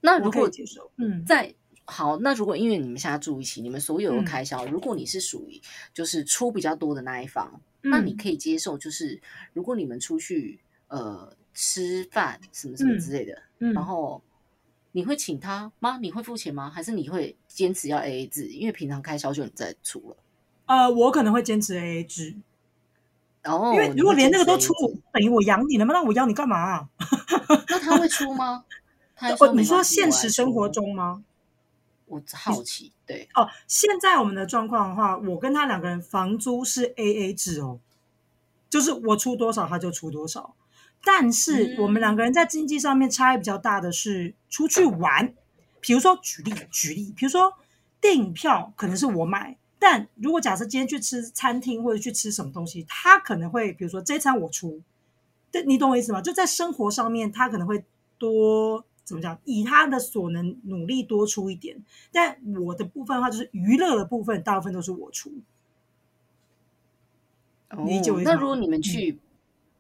[0.01, 1.55] 那如果接受，嗯，在
[1.87, 5.61] 好，那如果因为你们现在住一起，你们所有的嗯开销，如果你是属于
[5.95, 9.21] 就是出比较多的那一方，那你嗯可以接受，就是
[9.53, 10.59] 如果你们出去
[10.89, 14.21] 呃吃饭什么什么嗯之类的，嗯然后
[14.93, 15.99] 你会请他吗？
[16.03, 16.69] 你会付钱吗？
[16.69, 18.47] 还是你会坚持要 A A 制？
[18.49, 20.17] 因为平常开销就你在出了。
[20.67, 22.35] 呃，我可能会坚持 AA 制，
[23.43, 25.95] 然后因为如果连那个都出 AA 制，等于我养你了吗？
[25.95, 26.89] 那我养你干嘛啊？
[27.69, 28.65] 那他会出吗？
[29.15, 31.23] 他你说现实生活，中吗？
[32.07, 37.81] 我好奇，对，哦，现在我们的状况的话，我跟他两个人房租是 A A 制哦，
[38.71, 40.55] 就是我出多少他就出多少。
[41.05, 45.35] 但是嗯我们两个人在经济上面差异比较大的是出去玩，
[45.81, 47.53] 比如说举例举例，比如说
[48.01, 54.81] 电影票可能是我买，但如果假设今天去吃餐厅或者去吃什么东西，他可能会比如说这一餐我出，
[55.53, 56.21] 对你懂我意思吗？
[56.21, 57.85] 就在生活上面，他可能会
[58.19, 61.83] 多怎么讲，以他的所能努力多出一点。
[62.13, 65.33] 但我的部分的话，就是娱乐的部分，大部分都是我出。
[67.87, 69.19] 理解那如果你们去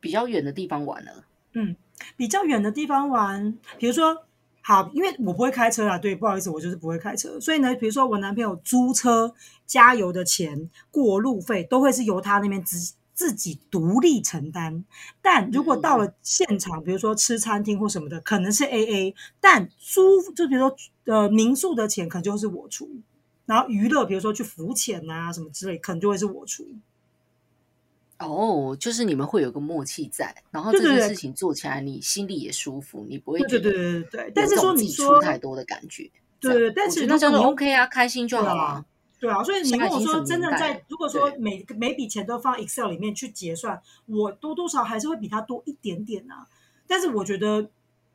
[0.01, 1.11] 比较远的地方玩呢？
[1.53, 1.75] 嗯，
[2.17, 4.25] 比较远的地方玩，比如说，
[4.61, 9.35] 好，因为我不会开车啊，对，不好意思，我就是不会开车，所以呢，比如说我男朋友租车、
[9.67, 14.85] 加油的钱、过路费，都会是由他那边支自己独立承担。
[15.21, 22.89] 但如果到了现场，比如说吃餐厅或什么的，可能是 A A，但租就比如说呃民宿的钱可能就是我出，
[23.47, 26.65] 然后娱乐比如说去浮潜啊什么之类，可能就会是我出。
[28.19, 36.11] 哦，就是你们会有个默契在，然后这件事情做起来你心里也舒服，你不会对对对对对，但是说你说太多的感觉。
[36.39, 38.85] 对对但是你 OK 啊，开心就好对啊啊。
[39.27, 46.47] 对啊，所以你跟我说，真正年代了，在如果说每每笔钱都放 Excel 里面去结算，我多多少少还是会比他多一点点啊。
[46.87, 47.69] 但是我觉得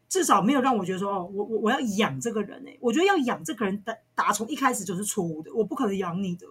[0.08, 6.48] 至少没有让我觉得说，哦，我我我要养这个人哎、我觉得要养这个人打打从一开始就是错误的，我不可能养你的，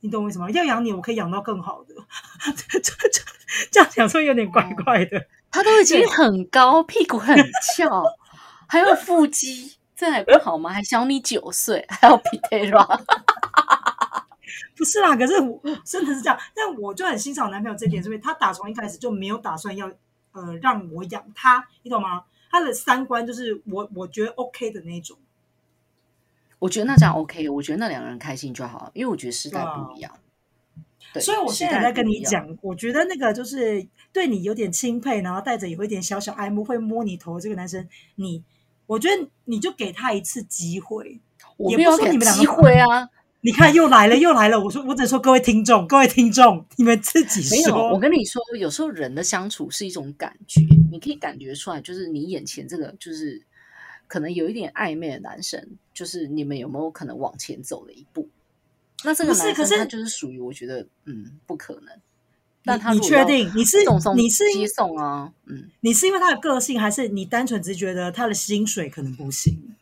[0.00, 0.48] 你懂我意思吗？
[0.50, 1.94] 要养你，我可以养到更好的。
[2.54, 3.22] 这这这
[3.70, 5.26] 这样讲说有点怪怪的。
[5.50, 7.34] 他都已经很高，屁股很
[7.76, 8.04] 翘，
[8.68, 10.70] 还有腹肌，这还不好吗？
[10.70, 13.00] 还小你九岁，还有 t e r a
[14.76, 19.90] 不是啦，可是我真的是这样，但我就很欣赏我男朋友这点，是因为他打从一开始就没有打算要
[20.32, 22.24] 呃让我养他，你懂吗？
[22.50, 25.18] 他的三观就是我我觉得 OK 的那种。
[26.58, 30.12] 我觉得那这样 OK，我觉得那两个人开心就好，因为我觉得时代不一样。
[31.12, 38.42] 对，所以我现在在跟你讲，我觉得那个就是对你有点钦佩，然后带着有一点小小爱慕，会摸你头的这个男生，你
[38.86, 41.20] 我觉得你就给他一次机会。
[41.58, 43.08] 也没有你们两个机会啊，
[43.40, 47.68] 你看又来了又来了，我说我只说各位听众，各位听众，你们自己没有。
[47.68, 47.92] 说。
[47.92, 50.60] 我跟你说，有时候人的相处是一种感觉，
[50.90, 53.40] 你可以感觉出来，就是你眼前这个就是
[54.08, 55.64] 可能有一点暧昧的男生，
[55.94, 58.28] 就是你们有没有可能往前走了一步？
[59.04, 61.96] 那这个男生就是属于我觉得嗯不可能。
[62.64, 63.78] 但他你确定你是
[64.16, 65.32] 你是接送啊？
[65.46, 69.76] 嗯，你是因为他的个性，还是你单纯只是觉得他的薪水可能不行？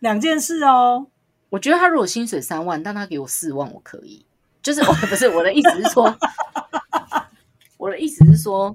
[0.00, 1.06] 两件事哦。
[1.50, 4.24] 我觉得他如果薪水三万，但他给我四万，我可以。
[4.62, 6.16] 就是我不是我的意思是说，
[7.76, 8.74] 我的意思是说，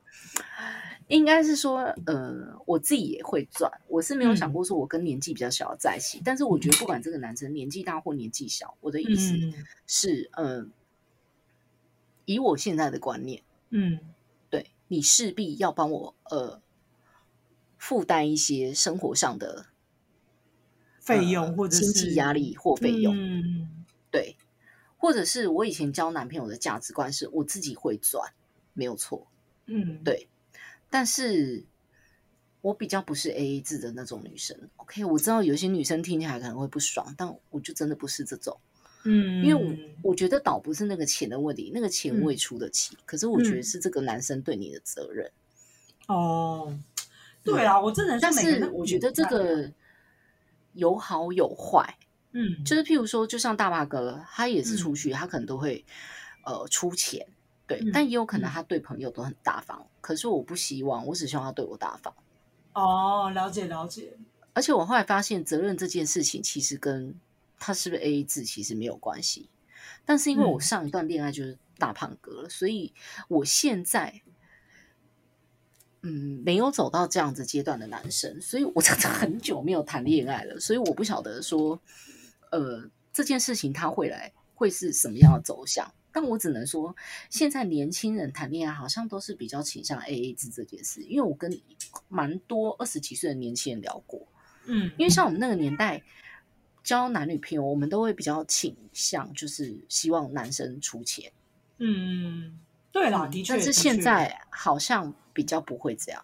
[1.07, 3.72] 应该是说，呃，我自己也会赚。
[3.88, 9.53] 我是没有想过说我跟年纪比较小的在一起，但是我觉得不管这个男生年纪大或年纪小，我的意思嗯
[9.88, 10.72] 是，嗯、
[12.26, 13.41] 以我现在的观念，
[13.72, 13.99] 嗯
[14.51, 16.61] 对你势必要帮我呃
[17.80, 19.65] 负担一些生活上的
[21.10, 23.16] 费用呃或者经是济压力或费用。
[23.18, 24.38] 嗯对，
[24.97, 28.34] 或者是我以前交男朋友的价值观是我自己会赚，
[28.74, 29.28] 没有错。
[29.68, 30.28] 嗯，对
[30.89, 31.64] 但是
[32.62, 34.57] 我比较不是 A A 制的那种女生。
[34.78, 38.57] OK，我知道有些女生听起来可能会不爽，但我就真的不是这种，
[39.03, 45.32] 嗯，因为我我觉得倒不是那个钱的问题，那个钱嗯我也出得起，可是我觉得嗯是这个男生对你的责任。
[46.07, 46.76] 哦，
[47.43, 49.72] 对啊，我真的但是我觉得这个
[50.74, 51.97] 有好有坏，
[52.32, 55.86] 嗯，就是譬如说，就像大巴哥，他也是嗯出去，他可能都会
[56.45, 57.28] 呃出钱，
[57.67, 59.86] 对，嗯但也有可能嗯他对朋友都很大方。
[60.01, 62.13] 可是我不希望，我只希望他对我大方。
[62.74, 64.17] 哦，了解了解，
[64.53, 67.15] 而且我后来发现，责任这件事情其实跟
[67.59, 69.49] 他是不是 A A 制其实没有关系。
[70.05, 72.93] 但是因为我嗯上一段恋爱就是大胖哥了，所以
[73.28, 74.22] 我现在
[76.01, 81.79] 嗯没有走到这样子阶段的男生，所以我真的很久没有谈恋爱了，所以我不晓得说
[82.51, 85.91] 呃这件事情他会来会是什么样的走向。
[86.11, 86.95] 但我只能说，
[87.29, 91.55] 现在年轻人谈恋爱好像都是比较倾向 A A 制这件事，因为我跟
[92.07, 94.27] 蛮多二十几岁的年轻人聊过，
[94.65, 96.01] 嗯，因为像我们那个年代
[96.83, 101.31] 交男女朋友，我们都会比较倾向就是希望男生出钱。
[101.77, 102.59] 嗯，
[102.91, 106.21] 对啦，的确，但是现在好像比较不会这样，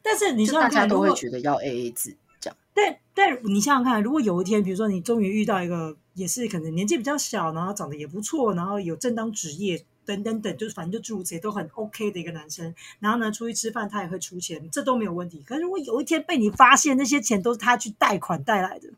[0.00, 2.56] 但是你就想想看，大家都会觉得要 A A 制这样。
[2.72, 15.42] 但但你想想看，如果有一天，比如说你终于遇到一个也是可能年纪比较小，然后长得也不错，然后有正当职业等等等，就是反正就诸如此类都很 OK 的一个男生，然后呢出去吃饭他也会出钱，这都没有问题。
[15.44, 18.90] 可是如果有一天被你发现那些钱都是他去贷款带来的，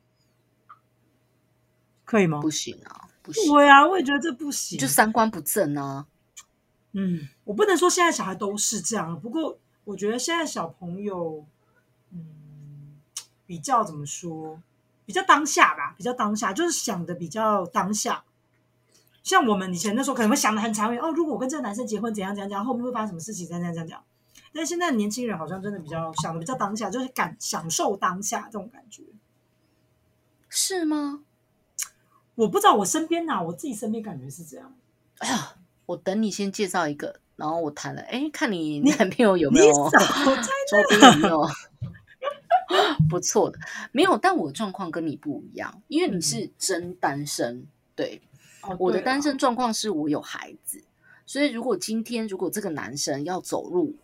[2.04, 2.42] 可以吗？
[2.42, 4.78] 不行啊，不行，对啊，我也觉得这不行。
[4.78, 6.06] 就三观不正啊。
[6.92, 11.44] 嗯，我不能说现在小孩都是这样，不过我觉得现在小朋友，
[12.10, 13.00] 嗯，
[13.46, 14.60] 比较怎么说，
[15.04, 18.24] 比较当下吧，比较当下，就是想的比较当下。
[19.22, 24.02] 像我们以前那时候可能会想的很长远，哦，如果我跟这个男生结婚怎样怎样怎样，后面会发生什么事情，怎样怎样怎样。
[24.52, 29.02] 但是现在年轻人好像真的比较想的比较当下，就是感享受当下这种感觉。
[30.48, 31.24] 是吗？
[32.36, 34.74] 我不知道我身边呐、我自己身边感觉是这样。
[35.18, 35.56] 哎呀，
[35.86, 41.48] 我等你先介绍一个，然后我谈了，哎，看你你男朋友有没有少在周边有没有
[43.08, 43.58] 不错的？
[43.92, 47.66] 没有，但我状况跟你不一样，因为你是真单身。
[47.94, 48.20] 对，
[48.62, 50.82] 哦我的单身状况是我有孩子，
[51.24, 53.94] 所以如果今天如果这个男生要走入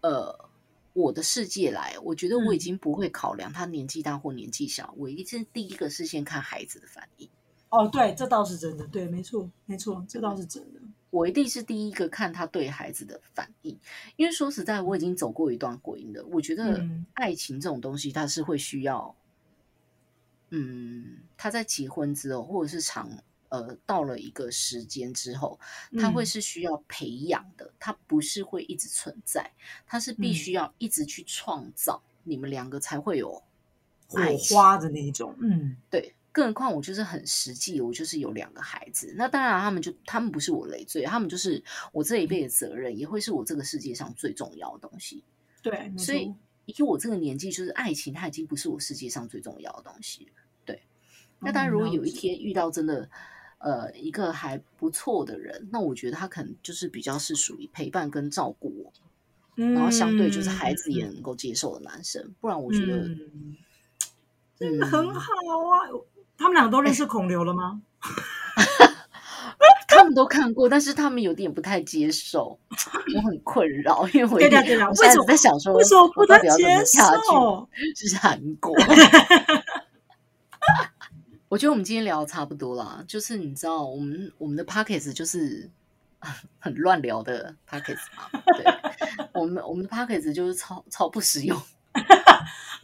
[0.00, 0.48] 呃
[0.92, 7.28] 我的世界来，我觉得我已嗯经不会考量他年纪大或年纪小，我一定是第一个是先看孩子的反应。
[7.70, 10.80] 哦，对，这倒是真的，对，没错，没错，这倒是真的。
[11.10, 13.78] 我一定是第一个看他对孩子的反应，
[14.16, 16.22] 因为说实在，我已经走过一段婚姻了。
[16.26, 19.14] 我觉得嗯爱情这种东西，它是会需要，
[20.50, 23.10] 嗯，他在结婚之后，或者是长
[23.48, 25.58] 呃到了一个时间之后，
[25.98, 29.50] 他会嗯是需要培养的，它不是会一直存在，
[29.86, 33.42] 它是必嗯须要一直去创造，你们两个才会有
[34.08, 39.12] 火爱花的那一种，嗯对，更何况我就是很实际，我就是有两个孩子。
[39.16, 41.62] 那当然，他们就他们不是我累赘，他们就是
[41.92, 45.24] 我这一辈的责任，也会是我这个世界上最重要的东西。
[45.62, 46.32] 对，所以，
[46.66, 50.32] 以我这个年纪，就是爱情，它已经不是我世界上最重要的东西了。
[50.64, 50.82] 对，
[51.40, 53.08] 那当然，嗯如果有一天遇到真的
[53.58, 58.92] 呃一个还不错的人，那我觉得他可能就是比较是属于陪伴跟照顾我，
[59.56, 62.32] 然后相对就是孩子也能够接受的男生。
[62.40, 63.56] 不然我觉得，嗯，
[64.56, 65.32] 真的嗯很好
[65.70, 65.90] 啊。
[66.38, 67.82] 他们两个都认识孔刘了吗？
[69.88, 72.58] 他们都看过，但是他们有点不太接受，
[73.16, 77.22] 我很困扰，因为我有对对对对点我现在为什么在想说，为什么不能我到底要怎么接下去？
[77.30, 77.68] 受？
[77.96, 78.72] 就是韩国。
[81.48, 85.70] 我觉得我们今天聊的差不多啦，就是你知道，我们我们的 p o c k e t 就是
[86.58, 88.64] 很乱聊的 p o c k e t 嘛，对，
[89.32, 91.58] 我们我们的 p o c k e t 就是超超不实用，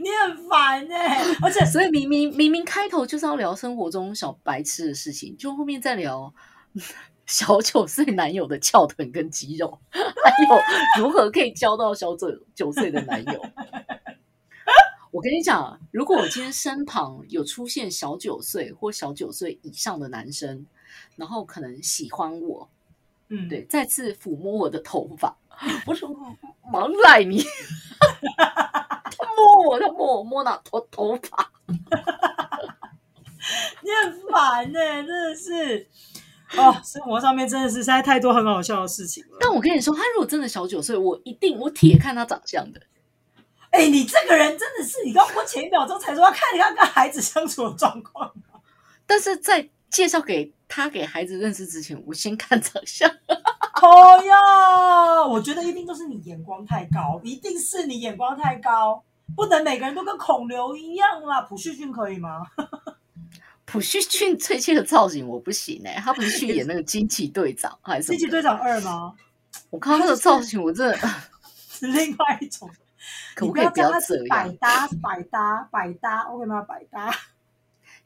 [0.05, 6.33] 你很烦哎、而且所以明明明明开头就是要聊生活中小白痴的事情，就后面再聊
[7.25, 13.43] 小九岁男友的翘臀跟肌肉，还有如何可以交到小九九岁的男友。
[15.11, 20.67] 我跟你讲，如果我今天身旁有出现小九岁或小九岁以上的男生，
[21.17, 22.69] 然后可能喜欢我，
[23.29, 25.37] 嗯，对，再次抚摸我的头发，
[25.87, 26.09] 我说
[26.73, 27.43] 忙赖你，
[28.39, 31.51] 他摸我，他摸我摸哪头头发？
[33.83, 35.89] 你很烦哎、真的是。
[36.57, 39.39] 哦，生活上面真的是实在太多很好笑的事情了。
[39.41, 42.81] 但我跟你说，他如果真的小九岁，我一定我铁看他长相的。
[43.71, 48.33] 哎、你这个人真的是，你刚我前一秒钟才说要看你要跟孩子相处的状况。
[49.05, 53.11] 但是在介绍给他给孩子认识之前，我先看长相。
[53.83, 59.03] 哦哟，我觉得一定都是你眼光太高，一定是你眼光太高，
[59.35, 61.43] 不能每个人都跟孔刘一样啦。
[61.43, 62.43] 朴叙俊可以吗？
[63.66, 68.09] 朴叙俊最近的造型我不行哎、他不是去演那个惊奇队长还是？
[68.09, 69.14] 惊奇队长二吗？
[69.70, 70.97] 我看到那个造型，我真的
[71.68, 72.70] 是另外一种。
[73.35, 74.49] 可不可以不要这你要叫他是百？
[74.61, 76.62] 搭，百搭，百搭，OK 吗？
[76.62, 77.12] 百搭。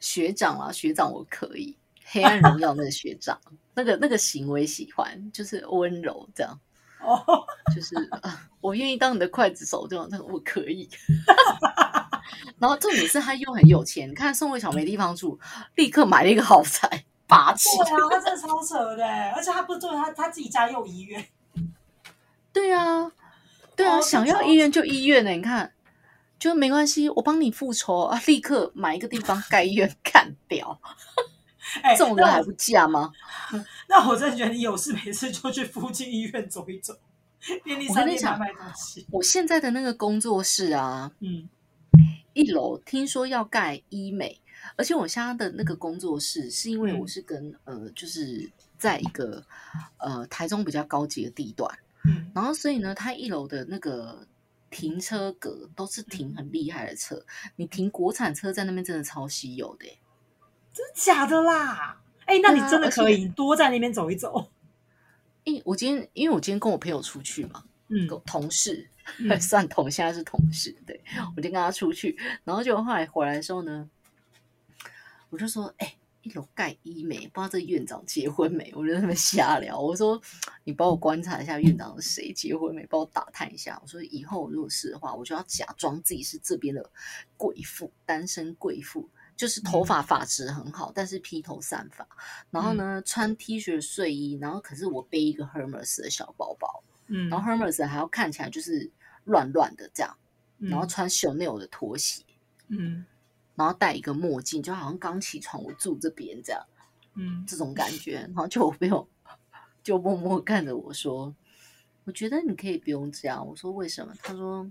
[0.00, 1.76] 学长啊，学长我可以。
[2.10, 3.38] 黑暗荣耀那个学长，
[3.74, 6.58] 那个那个行为喜欢，就是温柔这样，
[7.00, 7.44] 哦，
[7.74, 10.88] 就是、啊、我愿意当你的刽子手，这样那个我可以。
[12.58, 15.38] 然后重点是他又很有钱，你看宋慧乔没地方住，
[15.76, 17.68] 立刻买了一个豪宅，霸气。
[17.78, 21.24] 对啊，他真的超扯的，而且他不是重点，他他自己家又有医院。
[22.52, 23.12] 对啊，
[23.76, 25.72] 对啊，哦想要医院就医院呢、你看，
[26.38, 30.80] 就没关系，我帮你复仇啊，立刻买一个地方盖医院 干掉，
[31.82, 33.12] 哎，这种人还不嫁吗？
[33.88, 36.96] 那我真的觉得你有事没事就去附近医院走一走，
[37.64, 39.06] 便利商店买买东西。
[39.10, 41.48] 我现在的那个工作室啊，嗯
[42.34, 44.40] 一楼听说要盖医美，
[44.76, 49.44] 而且我现在的那个工作室是因为嗯我是跟、呃，就是在一个
[49.96, 51.68] 呃台中比较高级的地段，
[52.04, 54.24] 嗯，然后所以呢，它一楼的那个
[54.70, 57.20] 停车格都是停很厉害的车，
[57.56, 59.98] 你停国产车在那边真的超稀有的欸、
[60.78, 62.00] 真的假的啦？
[62.24, 64.48] 哎，那你真的可以你多在那边走一走。
[65.42, 71.02] 因我今天因为我今天跟我朋友出去嘛，嗯同事、嗯 算同，现在是同事，对
[71.34, 73.90] 我就跟他出去，然后就后来回来的时候呢，
[75.30, 78.72] 我就说，哎、一楼盖医美，不知道这院长结婚没？
[78.76, 80.20] 我就在那边瞎聊，我说
[80.62, 82.86] 你帮我观察一下院长是谁，结婚没？
[82.86, 83.76] 帮我打探一下。
[83.82, 86.88] 我说以后如果是的话，我就要假装自己是这边的
[87.36, 89.10] 贵妇，单身贵妇。
[89.38, 92.04] 就是头发发质很好，但是披头散发，
[92.50, 98.90] 然后呢穿 T 恤睡衣，然后可是我背一个 Hermes 的小包包，嗯，然后 Hermes 还要看起来就是
[99.24, 100.16] 乱乱的这样，
[100.58, 102.24] 嗯然后穿 Chanel 的拖鞋，
[102.66, 103.06] 嗯
[103.54, 106.66] 然后戴一个墨镜，就好像刚起床，我住这边这样，
[107.14, 108.22] 嗯这种感觉。
[108.22, 109.08] 然后就我朋友
[109.84, 111.32] 就默默看着我说
[112.02, 114.68] ：“我觉得你可以不用这样。”我说：“为什么？”他说：“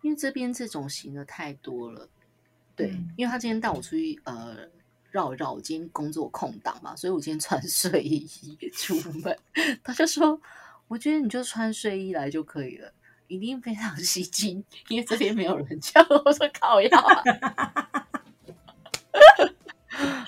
[0.00, 2.08] 因为这边这种型的太多了。”
[2.76, 4.56] 对，嗯因为他今天带我出去呃
[5.10, 8.28] 绕一绕，我今天工作空档嘛，所以我今天穿 睡衣
[8.74, 9.36] 出门。
[9.82, 10.38] 他就说
[10.88, 12.92] ：“我觉得你就穿睡衣来就可以了，
[13.28, 16.88] 一定非常吸睛，因为这边没有人 叫。”我说：“靠呀！”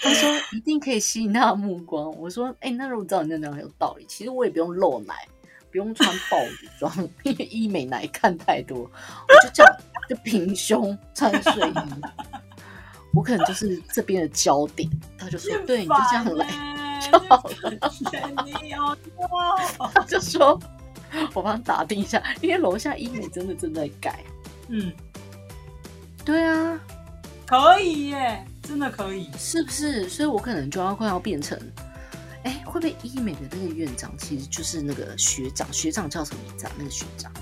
[0.00, 5.14] 他说：“一定可以吸引他的目光。”我说：“哎，那如果照你那讲很有道理，其实我也不用露奶，
[5.70, 6.90] 不用穿豹子装，
[7.24, 9.76] 因为医美奶看太多，我就这样
[10.08, 11.74] 就平胸穿睡衣。
[13.14, 16.46] ”我可能就是这边的焦点，他就说：“对，你就这样来
[17.00, 17.80] 就好了。”
[19.94, 20.60] 他就说
[21.32, 24.22] ：“我帮打听一下，因为楼下医美真的正在改。”
[24.68, 24.92] 嗯，
[26.22, 26.78] 对啊，
[27.46, 30.06] 可以耶，真的可以，是不是？
[30.08, 31.58] 所以我可能就要快要变成，
[32.44, 35.66] 哎，会不会医美的那个院长其实就是那个学长？
[35.72, 36.72] 学长叫什么名字啊？
[36.76, 37.32] 那个学长？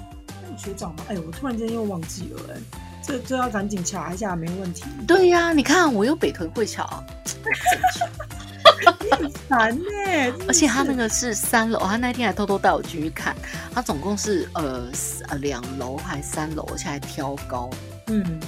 [0.57, 1.05] 那个学长吗？
[1.09, 2.61] 哎，我突然间又忘记了，哎。
[3.03, 4.83] 这这要赶紧查一下，没问题。
[5.07, 7.05] 对呀，你看我有北屯会桥，
[9.13, 9.85] 很烦呢。
[10.49, 13.37] 而且他那个是三楼，他那天还偷偷带我进去看。
[13.73, 14.91] 他总共是呃
[15.29, 17.71] 呃两楼还三楼，而且还挑高。
[18.09, 18.41] 嗯，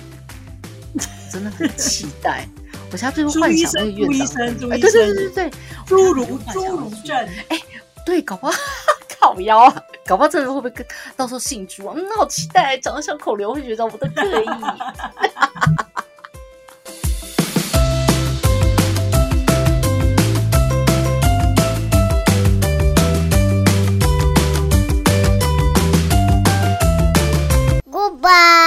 [1.30, 2.44] 真的很期待。
[2.90, 5.50] 我现在就是幻想 那个院长，对对对对对，
[5.86, 7.16] 侏儒侏儒症。
[7.48, 7.60] 哎，
[8.04, 8.52] 对，搞不好。
[9.20, 10.86] 烤腰啊，搞不好真的会不会
[11.18, 11.92] 到时候姓朱啊？
[11.94, 14.46] 嗯，好期待，长得像口刘，会觉得我的可以。
[27.92, 28.57] Goodbye.